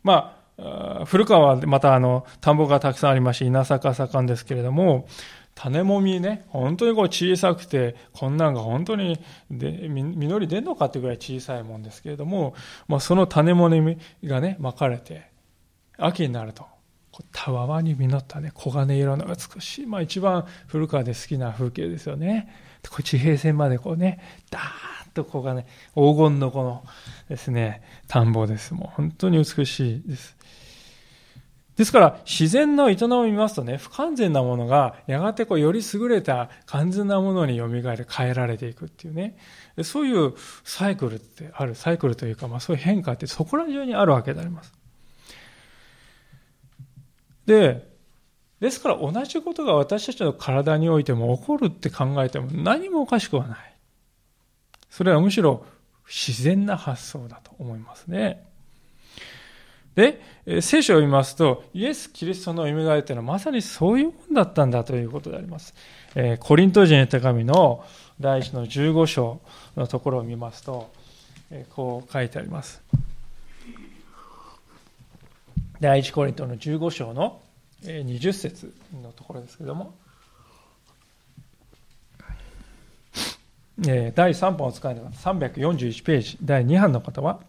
[0.03, 5.07] まあ、古川はまたあの田んぼがたくさんありまして稲作盛んですけれども
[5.57, 9.19] 種もみね、本当にこう小さくて、こんなんが本当に
[9.51, 12.55] で実り出んのかってぐらい小さいもんですけれども、
[12.89, 15.31] まあ、その種もみがね、まかれて、
[15.97, 16.67] 秋になると、
[17.33, 22.53] たわわに実ったね、黄金色の美しい、まあ一番古川で好きな風景ですよね。
[22.91, 24.63] こ地平線までこうね、ダー
[25.07, 25.63] ッと黄金、
[25.95, 26.85] 黄金のこの
[27.31, 28.75] ですね、田んぼです。
[28.75, 30.36] もう本当に美しいです。
[31.77, 39.37] ですから、自然の営みを見ますとね、不完全なものが、やがてこう、より優れた完全なものに蘇り、変えられていくっていうね、
[39.83, 40.33] そういう
[40.65, 44.73] サイクルってある、サイクルというか、まあそういう変化ってそこら中にあるわけであります。
[47.45, 47.87] で、
[48.61, 53.77] ですから同じことが私たちの体においても起こるって考えても何もおかしくはない。
[54.89, 55.67] それはむしろ
[56.07, 58.47] 自然な発想だと思いますね。
[59.97, 60.21] で、
[60.61, 65.75] 聖書を見ますと、イエス・キリストの蘇りというのはまさにそういうものだったんだということであります。
[66.15, 67.83] えコリント人へ手紙の
[68.21, 69.41] 第一の15章
[69.75, 70.93] のところを見ますと、
[71.51, 72.83] えこう書いてあります。
[75.81, 77.41] 第一コリントの15章の
[77.83, 79.95] 20節のところですけれども、
[83.79, 87.41] 第3本を使いながら341ページ、第2版の方は、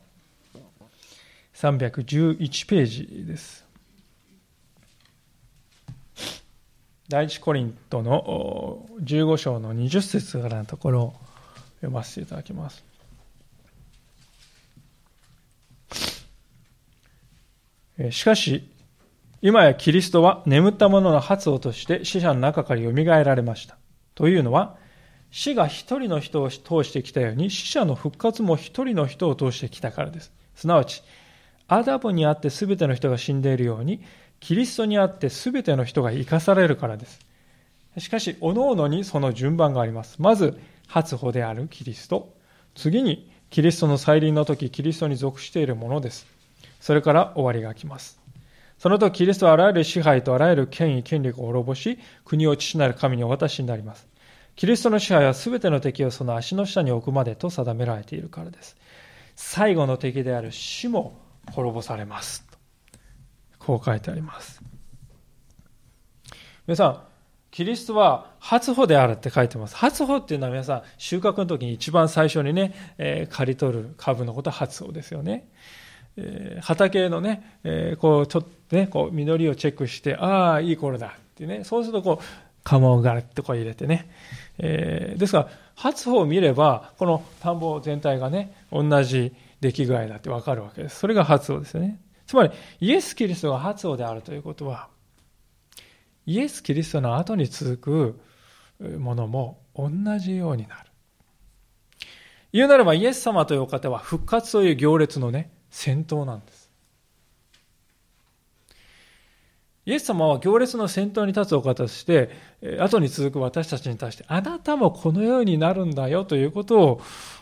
[1.57, 3.65] 311ページです。
[7.09, 11.13] 第一コリントの15章の20節からのところを
[11.77, 12.85] 読ませていただきます。
[18.11, 18.69] しかし、
[19.41, 22.91] 今やキリストは眠った者の発音として死者の中から蘇
[23.23, 23.79] られました。
[24.13, 24.77] というのは、
[25.31, 30.31] 死が一人の人を通してきたように、死者の復活も一人の人を通してきたからです。
[30.53, 31.01] すなわち、
[31.67, 34.01] アダムにあって全ての人が死んでいるように、
[34.39, 37.19] キリストにあって全ての人が生かされるからです。
[37.97, 40.21] しかし、おのおのにその順番があります。
[40.21, 42.33] まず、初歩であるキリスト。
[42.75, 46.27] 次に、キリストの再臨の時、キリストに属しているものです。
[46.79, 48.19] それから終わりが来ます。
[48.77, 54.07] その時、キリストはあらゆる支配とあらゆる権威、権力を滅ぼし、国を父なる神にお渡しになります。
[54.55, 58.75] キリストの支配は全ての敵をその足の下に置くまでと定められているからです。
[59.35, 62.45] 最後の敵である死も滅ぼされます。
[63.59, 64.61] こう書いてあります。
[66.65, 67.01] 皆さん、
[67.51, 69.75] キリストは初歩であるって書いてます。
[69.75, 75.47] 初歩っていうのは皆さん、収穫の時に一番最初にね、えー、刈り取る株のことは初歩ですよね。
[76.17, 82.25] えー、畑のね、えー、こう、ちょっとね、こう、実りをチェックして、ああ、いい頃だってね、そうするとこう、
[82.63, 84.09] 釜をガラッとこう入れてね。
[84.59, 90.99] え、ですから、初歩を見れば、この田んぼ全体がね、同じ出来具合だってわかるわけです。
[90.99, 91.99] それが発音ですよね。
[92.25, 94.89] つまり、イエス・キリストが発音であるということは、
[96.25, 97.77] イエス・キリストの後に続
[98.79, 99.89] くものも同
[100.19, 100.91] じようになる。
[102.51, 106.67] 言うならば、イエス様というお方は復活という行列のね、先頭なんです。
[109.85, 112.29] イエス様は行列の先頭に立つお方として、
[112.81, 117.01] 後に続く私たちに対して、あなたもこのようになるんだよということを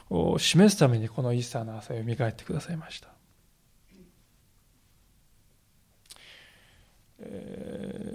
[0.09, 3.15] を示すためにこのイースターの朝を蘇ってくださいました。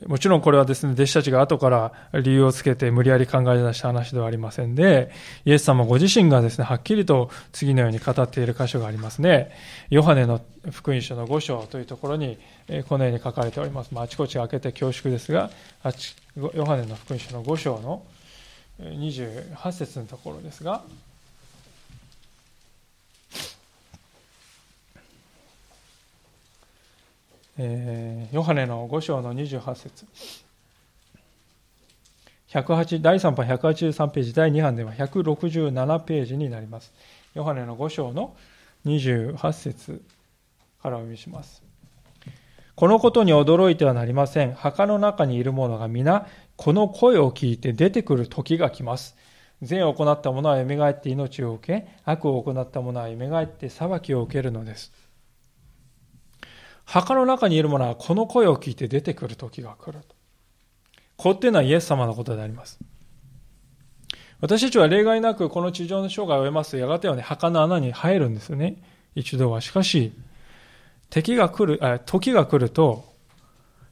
[0.07, 5.11] もちろんこれはですね、弟子たちが後から理由をつけて無理やり考え出した話ではありませんで、
[5.44, 9.50] イエス様ご自身がですね、はっきりと次のように語っている箇所がありますね。
[9.88, 12.38] ヨハネの福音書の5章というところに、
[12.88, 13.94] このように書かれております。
[13.94, 15.50] まあ、あちこち開けて恐縮ですが、
[16.55, 18.03] ヨハネの福音書の5章の
[18.81, 20.83] 28節のところですが、
[27.58, 30.06] えー、ヨハネの5章の28節
[32.50, 36.92] 108第3版183ページ、第2版では167ページになります。
[37.34, 38.34] ヨハネの5章の
[38.86, 40.02] 28節
[40.82, 41.62] からお読みします。
[42.74, 44.54] このことに驚いてはなりません。
[44.54, 49.16] 墓の中にいる者が皆、この声を聞いて出てくる時が来ます。
[49.62, 54.92] 善を行った者は蘇って命を受け、悪を行った者は蘇って裁きを受けるのです。
[56.90, 60.16] 墓の中にいる者はこの声を聞いて出てくる時が来ると。
[61.16, 62.81] こうっていうのはイエス様のことであります。
[64.40, 68.83] 私たちは例外なくこの地上の生涯を終えますと、やがてはね、墓の穴に入るんですよね。
[69.14, 69.61] 一度は。
[69.61, 70.12] しかし、
[71.11, 73.05] 敵が来る、あ時が来ると、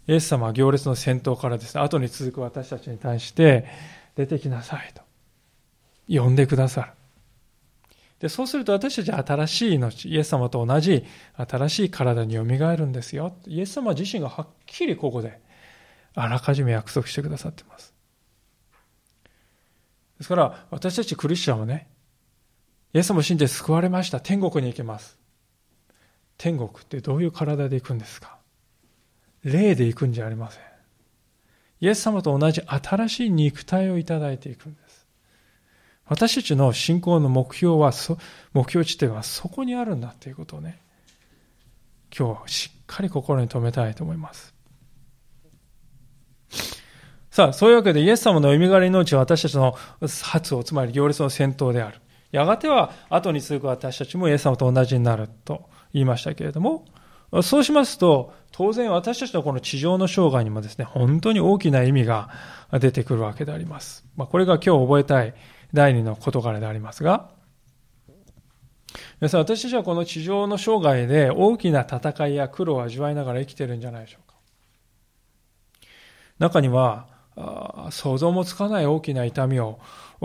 [0.09, 3.67] イエス様は行列の先頭からですね、後に続く私たちに対して、
[4.17, 5.03] 出てきなさいと。
[6.09, 6.89] 呼んでくださる。
[8.21, 11.05] で、そうすると私たちは新しい命、イエス様と同じ
[11.37, 13.37] 新しい体によみがえるんですよ。
[13.47, 15.41] イエス様自身がはっきりここで
[16.15, 17.95] あらかじめ約束してくださっています。
[20.19, 21.87] ですから私たちクリスチャンはね、
[22.93, 24.19] イエス様を信じて救われました。
[24.19, 25.17] 天国に行けます。
[26.39, 28.37] 天国ってどういう体で行くんですか？
[29.45, 30.63] 霊で行くんじゃありません。
[31.81, 34.88] イエス様と同じ新しい肉体をいただいていくんです。
[36.09, 37.93] 私たちの信仰の目標は、
[38.53, 40.81] 目標地点はそこにあるんだということをね、
[42.17, 44.55] 今日しっかり心に留めたいと思います。
[47.31, 49.77] さあ、そういうわけでイエス様の蘇りの命は私たちの
[50.23, 52.01] 発を、つまり行列の先頭である。
[52.33, 56.85] やがては後に続く私たちもイエス様と同じになると言いましたけれども、
[57.43, 62.31] そうしますと、当然私たちのこの地上の生涯にもですね、本当に大きな意味が
[62.73, 64.07] 出てくるわけであります。
[64.17, 65.35] まあ、これが今日覚えたい
[65.73, 67.31] 第二の事柄でありますが、
[69.21, 74.37] 皆さん、私たちはこの地上の生涯で大きな戦いや苦労を味わいながら生きてるんじゃないでしょうか。
[76.39, 77.09] 中には、
[77.91, 79.81] 想像もつかない大きな痛みを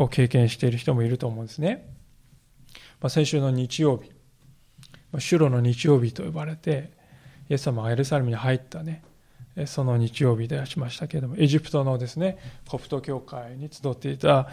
[0.10, 1.94] 経験している人もいると思うんですね。
[3.02, 4.12] まあ、先週の日曜日、
[5.20, 6.92] 主路の日曜日と呼ばれて、
[7.50, 9.04] イエス様がエルサレムに入ったね、
[9.66, 12.38] その日曜日でしましたけれども、エジプトのですね、
[12.68, 14.50] コプト教会に集っていた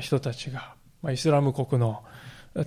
[0.00, 0.74] 人たちが、
[1.10, 2.04] イスラム国の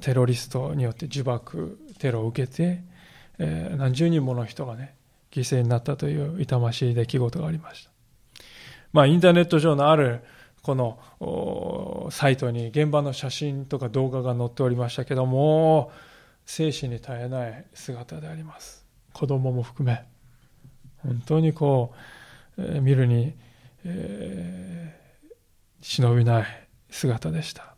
[0.02, 2.84] テロリストによって自爆テロを受けて、
[3.38, 4.96] 何十人もの人がね、
[5.32, 7.92] 犠牲になったという痛ましい出来事がありました。
[8.92, 10.22] まあ、インターネット上のある
[10.62, 15.92] このサイトに現場の写真とか動画が載っておりましたけども、
[16.46, 18.86] 生死に絶えない姿であります。
[19.12, 20.13] 子供も含め。
[21.04, 21.94] 本当にこ
[22.58, 23.34] う、えー、見るに、
[23.86, 25.34] えー、
[25.82, 27.76] 忍びない姿でした。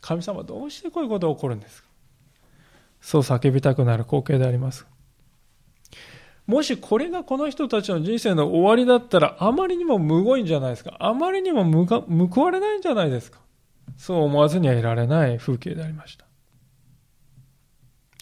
[0.00, 1.88] 神様どうしてこういうことが起こるんですか？
[3.00, 4.86] そう叫びたくなる光景であります。
[6.46, 10.96] もしこれがこの人たちの人生の終わりだったらあまりにもむごいんじゃないですか？
[10.98, 13.38] あまりにも報われないんじゃないですか？
[13.96, 16.26] そう思わずにはいられない風景でありました。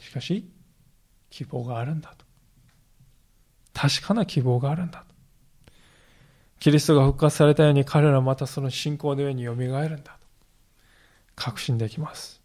[0.03, 0.51] しかし、
[1.31, 2.20] 希望があるんだと。
[3.81, 5.05] 確かな希望があるんだ。
[6.59, 10.19] キリストが復活されたように彼らはまたその信仰の上によみがえるんだ。
[11.35, 12.43] 確信できます。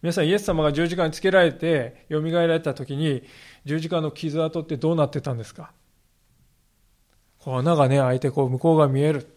[0.00, 3.22] 皆さん、イエス様が十字架につけられて、よみがえられた時に、
[3.66, 5.72] 十字架の傷跡ってどうなってたんですか？
[7.38, 9.36] こう穴がね、開いて、こう、向こうが見える。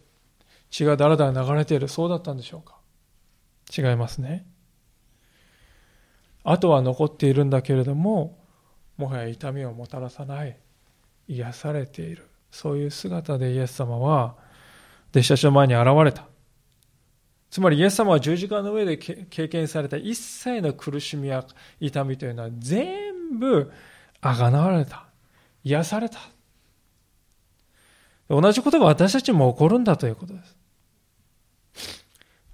[0.70, 1.90] 血がだらだら流れている。
[1.90, 2.78] そうだったんでしょうか？
[3.78, 4.46] 違いますね。
[6.46, 8.39] あとは残っているんだけれども、
[9.00, 10.58] もはや痛みをもたらさない
[11.30, 12.28] 癒されている。
[12.52, 14.36] そういう姿でイエス様は
[15.12, 16.26] 弟子たちの前に現れた。
[17.50, 21.46] つまりイエス様は十字架の上で経験された一切の苦しみや
[21.80, 23.72] 痛みというのは全部
[24.20, 25.06] あがなわれた。
[25.64, 26.20] 癒された。
[28.28, 30.58] 同じことが私たちも起こるんだということです。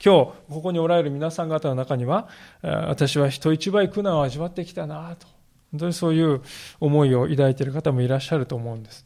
[0.03, 2.29] 今日ここにおられる皆さん方の中には
[2.61, 5.34] 私は人一倍苦難を味わってきたなと。
[5.71, 6.41] 本当にそういう
[6.79, 9.05] 思いを抱いている方もいらっしゃると思うんです。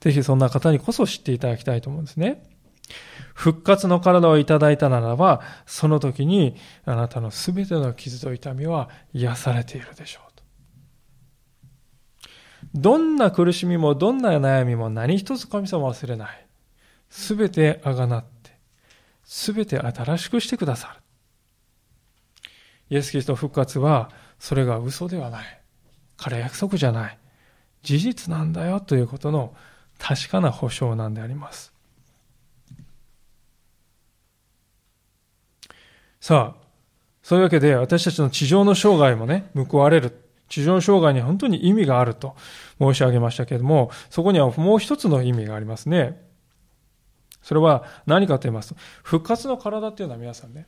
[0.00, 2.42] ぜひそんな方にこそ知っていただきたいと思うんですね。
[3.34, 10.42] 復活の体をいただいたならば、その時にあなたのすべての傷と痛みは癒されているでしょうと。
[12.74, 16.46] どんな苦しみもどんな悩みも何一つ神様は忘れない。
[17.08, 18.50] すべてあがなって、
[19.24, 21.02] すべて新しくしてくださる。
[22.90, 24.10] イエス・キリスト復活は、
[24.42, 25.60] それが嘘ではない。
[26.16, 27.18] 彼約束じゃない。
[27.84, 29.54] 事実なんだよということの
[30.00, 31.72] 確かな保証なんであります。
[36.20, 36.66] さあ、
[37.22, 40.20] そういうわけで私たちの地上の生涯もね、報われる。
[40.48, 42.34] 地上の生涯に本当に意味があると
[42.80, 46.20] 申し上げましたけれども、そこにはもう一つの意味がありますね。
[47.42, 50.66] それは何かと言いますと、復活の体っていうのは皆さんね、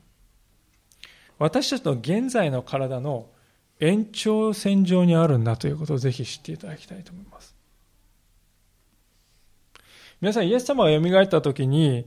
[1.40, 3.34] 私たちの現在の体の
[3.80, 7.54] 延長線上にあるんだということをぜひ知っていただきたいと思います。
[10.20, 12.06] 皆さん、イエス様が蘇った時に、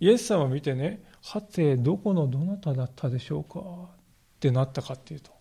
[0.00, 3.58] イエス様を見てね、はて、どこのどなただったでしょうか？
[3.60, 3.60] っ
[4.40, 5.32] てなったかっていうと、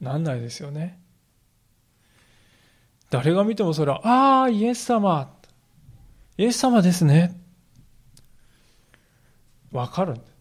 [0.00, 1.00] なんないですよね。
[3.10, 5.34] 誰が見てもそれは、ああ、イエス様。
[6.36, 7.40] イエス様ですね。
[9.72, 10.31] わかるんです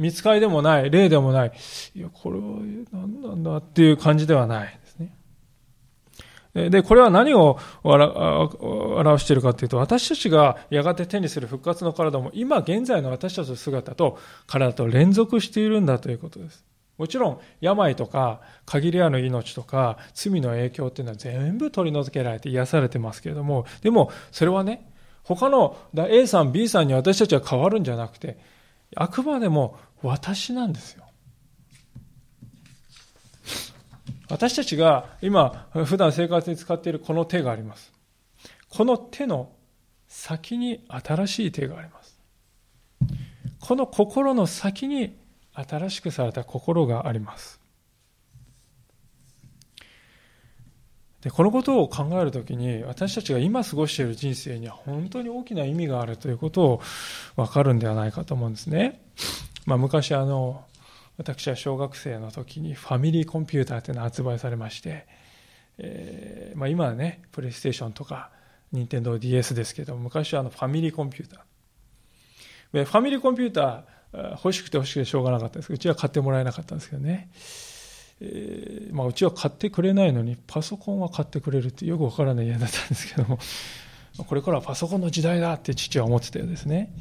[0.00, 1.52] 見つかりでもない、例でもない。
[1.94, 2.44] いや、これは
[2.90, 6.70] 何なんだっていう感じではないですね。
[6.70, 16.64] で、これは何を表しているかというと、私たちがやがて手にする復活の体も、今現在の私たちの姿と体と連続しているんだということです。
[16.96, 24.90] もちろん、病とか、限りある命とか、罪の影響っていうのは全部取り除けられて癒されてますけれども、でも、それはね、
[25.24, 28.38] 他の A さん、B さんに私たちは変わるんじゃなくて、
[28.96, 31.04] あくまでも私なんですよ。
[34.28, 37.92] 私たちが今、普段生活に使っているこの手があります。
[38.68, 39.50] この手の
[40.06, 42.18] 先に新しい手があります。
[43.60, 45.18] この心の先に
[45.52, 47.59] 新しくされた心があります。
[51.22, 56.82] でこのことを考えるときに私たちが今過ごしている人生には本当に大きな意味があるということを
[57.36, 59.02] 分かるんではないかと思うんですね。
[59.66, 60.64] まあ、昔あの
[61.18, 65.06] 私は小学生の時にファミリーコンピューターというのが発売されまして、
[65.76, 68.30] えーまあ、今はねプレイステーションとか
[68.72, 71.40] 任天堂 d s ですけど昔はあのファミリーコンピューター。
[72.72, 75.68] でファミリーコンピューター欲しくて欲しくてしょうがなかったんです。
[75.68, 77.30] けどうちは買ってもらえなかったんですけどね、
[78.20, 83.38] えーまあ、うちは買ってくれないのにパソコンは買ってくれるってよくわからない家だったんですけども
[84.26, 86.92] これからはパソコンの時代だって父は思ってたようですね、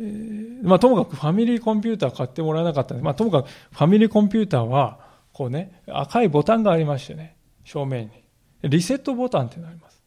[0.00, 5.00] えー、まあ、ともかくファミリーコンピューター買ってもらえなかったんで、まあ、ともかくファミリーコンピューターは、
[5.32, 8.24] こうね、赤いボタンがありましてね、正面に。
[8.62, 10.02] リセットボタンってなります。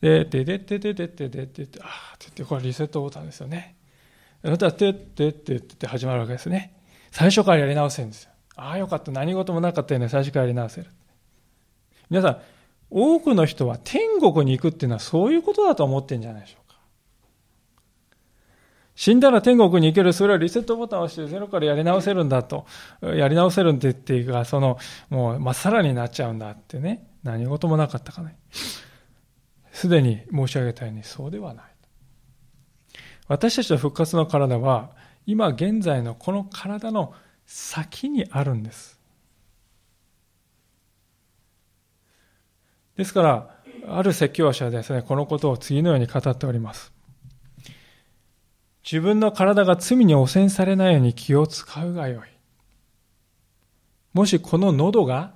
[0.00, 3.76] で、で、で、で、で、で、で、で、で、ああ、って、これリセットボタンですよね。
[4.42, 6.72] また、てっ、てっ、て、って始まるわけですね。
[7.10, 8.30] 最初からやり直せるんですよ。
[8.56, 9.12] ああ、よかった。
[9.12, 10.08] 何事もなかったよね。
[10.08, 10.90] 最初からやり直せる。
[12.10, 12.40] 皆さん、
[12.90, 16.76] 多くの人は天国に行くっていうのはそういうことだと思ってんじゃないでしょうか。
[18.94, 22.64] 死んだら天国に行ける、それはリセットボタンを押してゼロからやり直せるんだと、
[23.02, 24.78] やり直せるんでっていうか、その、
[25.10, 28.38] もう、まっさらになっちゃうんだってね、何事もなかったかね。
[29.72, 31.64] すでに申し上げたように、そうではない。
[33.28, 34.92] 私たちの復活の体は、
[35.26, 37.12] 今現在のこの体の
[37.46, 38.98] 先にあるんです。
[42.96, 43.56] ですから、
[43.88, 46.92] ある説教者はですね、このことを次のように語っております。
[48.84, 52.28] 自分の体が罪に汚染されないように気を使うがよい。
[54.12, 55.34] もしこの喉が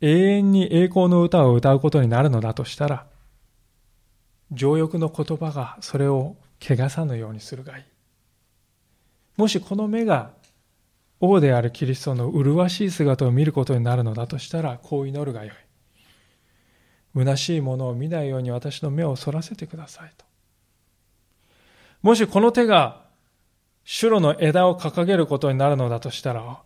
[0.00, 3.06] 永遠に栄光の歌を歌うことになるのだとしたら、
[4.52, 7.84] 情欲の言葉がそれを汚さぬようにするがいい。
[9.36, 10.30] もしこの目が
[11.20, 15.56] 王であるキリストの麗しい姿を見ることになるのだとしたら、こう祈るがよい。
[17.14, 20.24] 虚しいものを見ないように私の目をそらせてくださいと。
[22.02, 23.06] もしこの手が
[23.84, 26.62] シュロの枝を掲げることになるのだとしたら、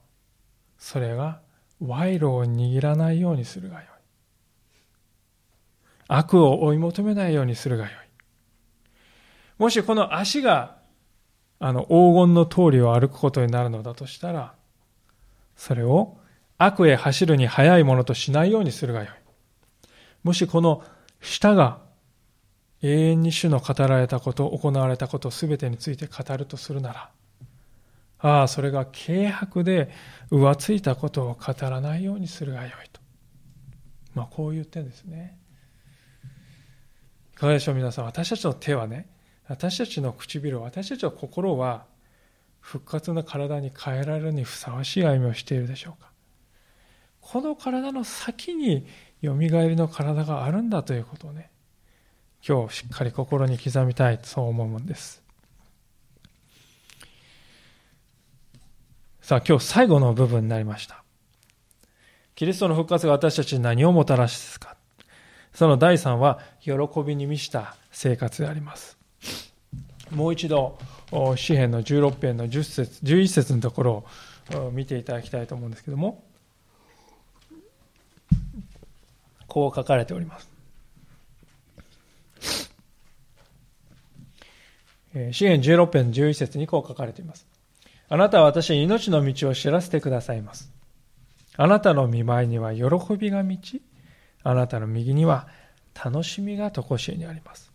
[0.77, 1.41] それが
[1.81, 3.87] 賄賂を握らないようにするがよい。
[6.09, 7.93] 悪を追い求めないようにするがよい。
[9.57, 10.82] もしこの足が
[11.65, 14.53] あの黄金の通りを歩くことになるのだとしたら、
[15.55, 16.19] それを
[16.59, 19.09] 悪へ走るに速いものとしないようにするがよい。
[20.25, 20.83] もしこの
[21.21, 21.79] 舌が
[22.83, 27.11] 永遠に主の語られたこと、行われたことすべてについて語るとするなら、
[28.19, 29.89] ああ、それが軽薄で
[30.33, 33.01] 浮ついたことを語らないようにするがよいと。
[34.15, 35.39] まあ、こう言ってんですね。
[37.35, 38.05] いかがでしょう、皆さん。
[38.05, 39.07] 私たちの手はね、
[39.53, 41.85] 私たちの唇、私たちの心は、
[42.61, 46.11] 復活の体に変えられるにふさわしい歩みをしているでしょうか。
[47.21, 48.87] この体の先に
[49.21, 51.51] よみがえりの体があるんだということをね、
[52.47, 55.23] 今日しっかり心に刻みたい、そう思うんです。
[59.21, 61.05] さあ、今日最後の部分になりました。
[62.37, 64.79] キリストの復活が私たちに何をもたらすか。
[65.53, 66.73] その第3は、喜
[67.07, 69.02] びに満ちた生活であります。
[70.15, 70.79] もう一度、
[71.37, 74.05] 詩篇の16編の10節11節のところ
[74.55, 76.23] を見ていただきたいと思うんですけども、
[79.47, 80.51] こう書かれております。
[85.33, 87.47] 詩篇16編11節にこう書かれています。
[88.09, 90.71] あなたは私に命の道を知らせてくださいます。
[91.57, 93.83] あなたの見舞いには喜びが満ち、
[94.43, 95.49] あなたの右には
[95.95, 97.72] 楽しみがとこしえにあります。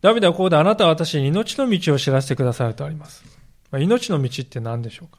[0.00, 3.22] ダビデはここであなたは私に命の道を知らせてくださるとあります。
[3.70, 5.18] ま命の道って何でしょうか？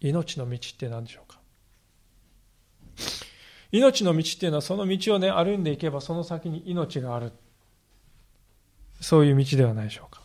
[0.00, 1.40] 命の道って何でしょうか？
[3.72, 7.32] 命の道っていうのはその道をね、歩んでいけばその先に命がある。
[9.00, 10.22] そういう道ではないでしょうか？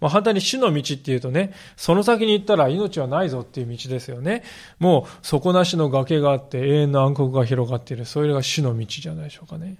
[0.00, 4.44] まあ、反対に死の道っていうとね、その先に行ったら命はないぞっていう道ですよね。
[4.78, 8.04] もう底なしの崖があって永遠の暗黒が広がっている。
[8.04, 9.78] それが死の道じゃないでしょうかね。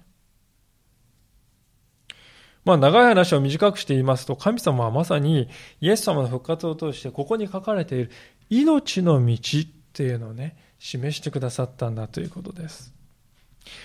[2.67, 5.47] まあ、長い話を短くして言いますと、神様はまさに
[5.79, 8.11] イエス様の復活を通して、ここに書かれている
[8.49, 12.93] 命の道っていうのをね、示してくださったんだということです。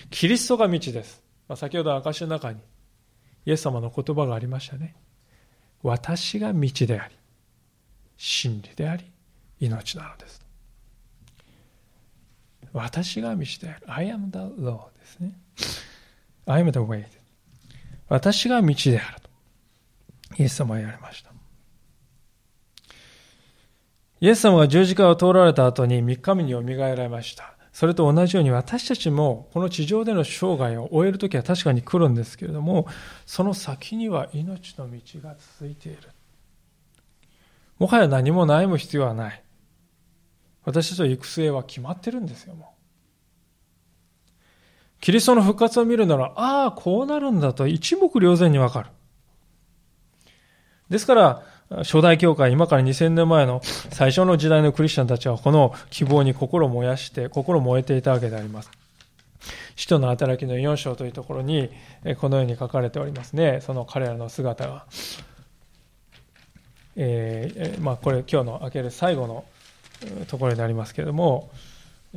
[0.09, 1.23] キリストが道です。
[1.47, 2.59] まあ、先ほど証の中に
[3.45, 4.97] イエス様の言葉がありましたね。
[5.81, 7.15] 私が道であり、
[8.17, 9.05] 真理であり、
[9.61, 10.41] 命なのです。
[12.73, 13.83] 私が道である。
[13.87, 15.31] I am the law ですね。
[16.47, 17.22] I am the way.
[18.13, 19.29] 私が道であると。
[20.37, 21.31] イエス様は言われました。
[24.21, 27.55] イエス様が十字架を通られた後に3日目によみがえられました。
[27.71, 32.85] それと同じように私たちもこの地上での生涯を終える時は確かに来るんですけれども、
[33.25, 35.97] その先には命の道が続いている。
[37.79, 39.43] もはや何も悩む必要はない。
[40.65, 42.72] 私たちの行く末は決まってるんですよ、もう。
[45.03, 48.89] キリストの復活を見るなら、ああ、こうなるんだと一目瞭然にわかる。
[50.89, 51.43] ですから、
[51.79, 53.59] 初代教会、今から2000年前の
[53.91, 58.71] 最初の時代のクリスチャンたちはこの希望に心を燃やして、心燃えていたわけであります。
[59.75, 61.69] 使徒の働きの4章というところに、
[62.21, 63.59] このように書かれておりますね。
[63.59, 64.85] その彼らの姿が。
[66.95, 69.43] えー、まあ、これ今日の開ける最後の
[70.29, 71.51] ところになりますけれども、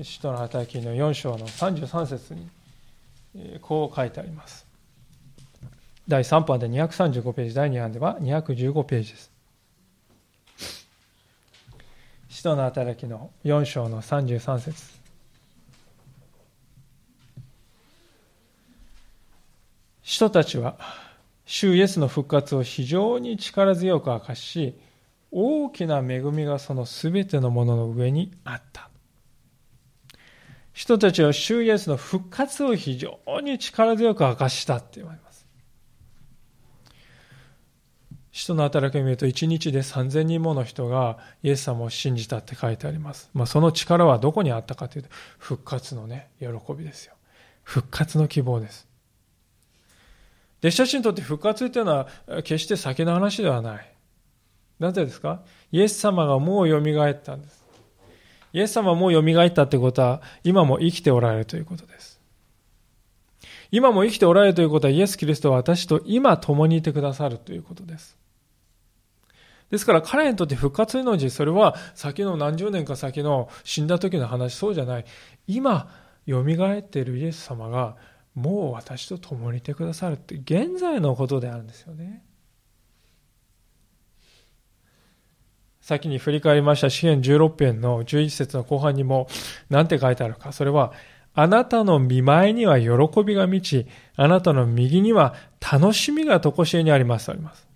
[0.00, 2.48] 使徒の働きの4章の33節に、
[3.60, 4.66] こう書いてあります。
[6.08, 9.36] 第3版で235ページ、第2版では215ページです。
[12.28, 14.96] 使徒の働きの4章の33節
[20.02, 20.78] 使徒たちは
[21.46, 24.78] 主イエスの復活を非常に力強く明かし
[25.30, 28.90] 大きな恵みがそのすべてのものの上にあった
[30.76, 35.46] 人たちは主イエスの復活を非常に力強く明かしたって言われます
[38.30, 43.30] 使徒の働きを見ると1日で3000人もの人がイエス様を信じたって書いてあります。
[43.32, 45.08] まあ、その力はどこにあったかというと
[45.38, 47.14] 復活のね、喜びですよ。
[47.62, 48.86] 復活の希望です。
[50.60, 52.08] 弟子たちにとって復活というのは
[52.42, 53.92] 決して先の話ではない。
[54.78, 55.40] なぜですか？
[55.72, 57.65] イエス様がもう蘇ったんです。
[58.56, 62.18] イエス様はもう蘇ったってことは今も生きておられるということです。
[63.70, 68.16] 今も生きておられるということはイエス・キリストは私と今共にいてくださるということです。
[69.70, 75.04] ですから彼にとって復活命、それは先の何十年か先の死んだ時の話、そうじゃない。
[75.46, 75.90] 今、
[76.26, 77.96] 蘇っているイエス様が、
[78.34, 82.24] もう私と共にいてくださるって、現在のことであるんですよね。
[85.86, 89.28] 先に振り返りました詩篇16編の11節の後半にも、
[89.70, 90.50] 何て書いてあるか。
[90.50, 90.92] それは、
[91.32, 97.68] あなたの見舞いには喜びが満ち、あなたの右には楽しみが常しえにありますあります。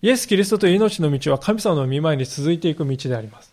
[0.00, 3.52] イエス・キリストという命の道は神様の見舞いに続いていく道であります。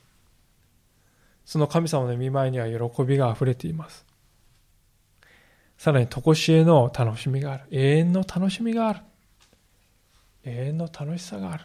[1.45, 4.05] その神様の見舞いには喜びが溢れています。
[5.79, 7.63] さらに、とこしえの楽しみがある。
[7.71, 8.99] 永遠の楽しみがある。
[10.45, 11.63] 永遠の楽しさがある。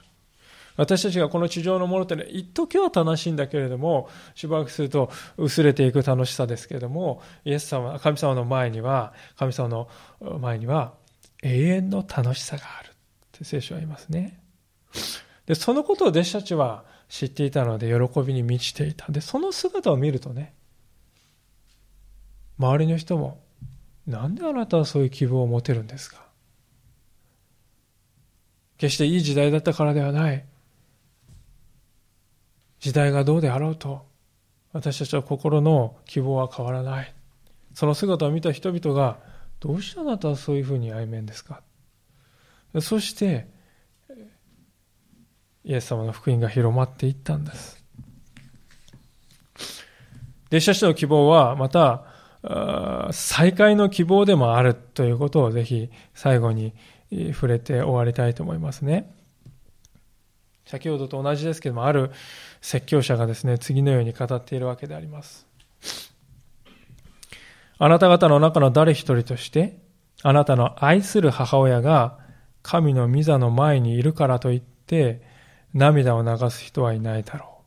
[0.76, 9.88] 私たちがこの地上のものってね、一時は楽しいんだけれども、しばらくすると薄れていく楽しさですけれども、イエス様、神様の前には、神様の
[10.40, 10.94] 前には
[11.42, 12.90] 永遠の楽しさがあるっ
[13.32, 14.40] て聖書は言いますね。
[15.46, 19.12] で、そのことを弟子たちは知っていたので喜びに満ちていた。
[19.12, 20.54] で、その姿を見るとね、
[22.58, 23.42] 周りの人も、
[24.06, 26.24] なんであなたはそういう希望を持てるんですか？
[28.76, 30.44] 決していい時代だったからではない。
[32.84, 34.04] 時代がどうであろうと、
[34.74, 37.14] 私たちは心の希望は変わらない。
[37.72, 39.16] その姿を見た人々が、
[39.58, 41.62] どうしてあなたはそういうふうに歩めんですか？
[42.82, 43.48] そして、
[45.64, 47.82] イエス様の福音が広まっていったんです。
[50.48, 52.04] 弟子たちの希望は、また、
[53.12, 56.74] 再会の希望でもあるということをぜひ最後に
[57.32, 59.10] 触れて終わりたいと思いますね。
[60.66, 62.10] 先ほどと同じですけども、ある
[62.64, 65.46] 説教者がですね、次のように語っているわけであります。
[67.76, 69.76] あなた方の中の誰一人として、
[70.22, 72.18] あなたの愛する母親が
[72.62, 75.20] 神の御座の前にいるからといって、
[75.74, 77.60] 涙を流す人はいないだろ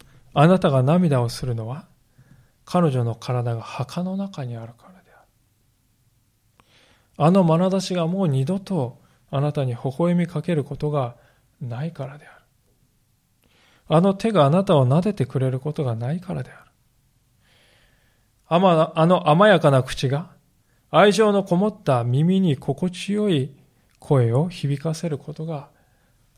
[0.00, 0.04] う。
[0.34, 1.86] あなたが涙をするのは、
[2.64, 5.28] 彼女の体が墓の中にあるからである。
[7.18, 8.98] あの眼差しがもう二度と
[9.30, 11.14] あなたに微笑みかけることが
[11.60, 12.41] ないからである。
[13.94, 16.70] あの手があなたを撫でてくれることがないからである。
[18.46, 20.30] あま、あの甘やかな口が
[20.90, 23.52] 愛情のこもった耳に心地よい
[23.98, 25.68] 声を響かせることが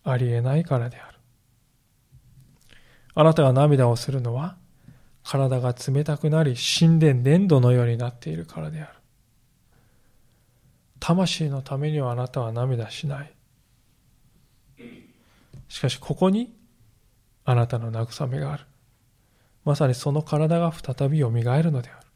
[0.02, 1.18] ありえないからである。
[3.14, 4.56] あなたが涙をするのは、
[5.22, 8.92] 体が冷たくなり、死んで粘土のようになっているからである。
[10.98, 13.32] 魂のためにはあなたは涙しない。
[15.68, 16.53] しかし、ここに
[17.44, 18.64] あなたの慰めがある。
[19.64, 22.06] まさにその体が再び蘇るのである。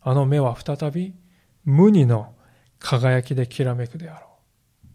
[0.00, 1.14] あの目は再び
[1.64, 2.34] 無二の
[2.78, 4.88] 輝きできらめくであろう。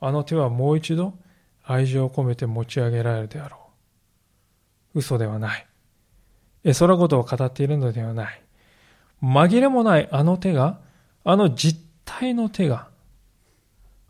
[0.00, 1.14] あの手はもう一度
[1.64, 3.56] 愛情を込めて持ち上げられるであろ
[4.94, 4.98] う。
[4.98, 5.66] 嘘ではない。
[6.64, 8.42] 絵空事を語っているのではない。
[9.22, 10.80] 紛れもないあの手が、
[11.24, 12.88] あの実体の手が、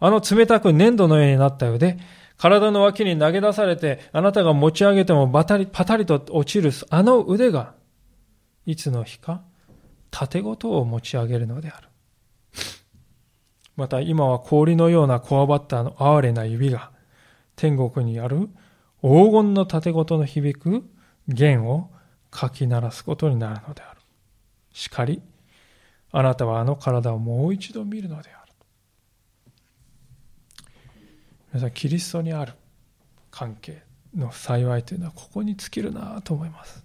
[0.00, 1.98] あの冷たく粘土のようになった腕、
[2.42, 7.74] 体の脇に投げ出されて、あなたが持ち上げてもバタリ、パタリと落ちる、あの腕が、
[8.66, 9.42] いつの日か、
[10.10, 11.88] 縦ごとを持ち上げるのである。
[13.76, 16.90] また今は氷のようなこわばったあの哀れな指が
[17.54, 18.48] 天国にある
[19.02, 20.82] 黄金の盾ごとの響く
[21.28, 21.92] 弦を
[22.32, 24.00] かき鳴らすことになるのである。
[24.72, 25.22] しかり、
[26.10, 28.41] あなたはあの体をもう一度見るのである。
[31.52, 32.54] 皆さん、キリストにある
[33.30, 33.82] 関係
[34.16, 36.84] の幸いというのはここに尽きるなと思います。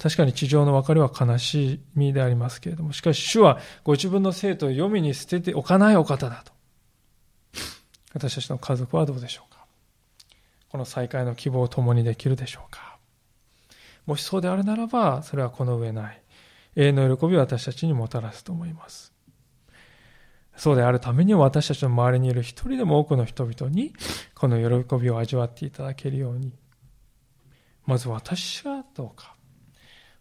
[0.00, 6.52] 確かに地上の別れは悲しみでありますけれども、しかし主はご自分の生徒を読みに捨てておかないお方だと。
[8.14, 9.64] 私たちの家族はどうでしょうか
[10.68, 12.98] この再会の希望を共にできるでしょうか
[14.06, 16.20] もしそうであるならば、それはこの上ない。
[16.74, 19.11] 永遠の喜びを私たちにもたらすと思います。
[20.56, 23.92] そうであるために私たちの周りにいる一人でも多くの人々に
[24.34, 26.52] この喜びを味わっていただけるように、
[27.86, 29.34] まず私はどうか。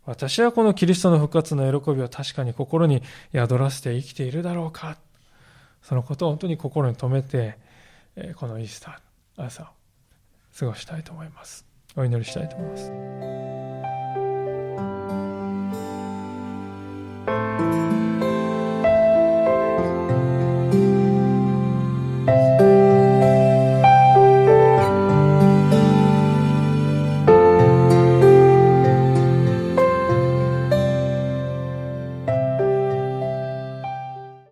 [0.05, 3.03] 私はこのキリストの復活の喜びを確かに心に
[3.33, 4.97] 宿らせて生きているだろうか。
[5.83, 7.57] そのことを本当に心に留めて、
[8.35, 9.71] このイースター朝
[10.57, 11.65] 過ごしたいと思います。
[11.95, 13.60] お祈りしたいと思います。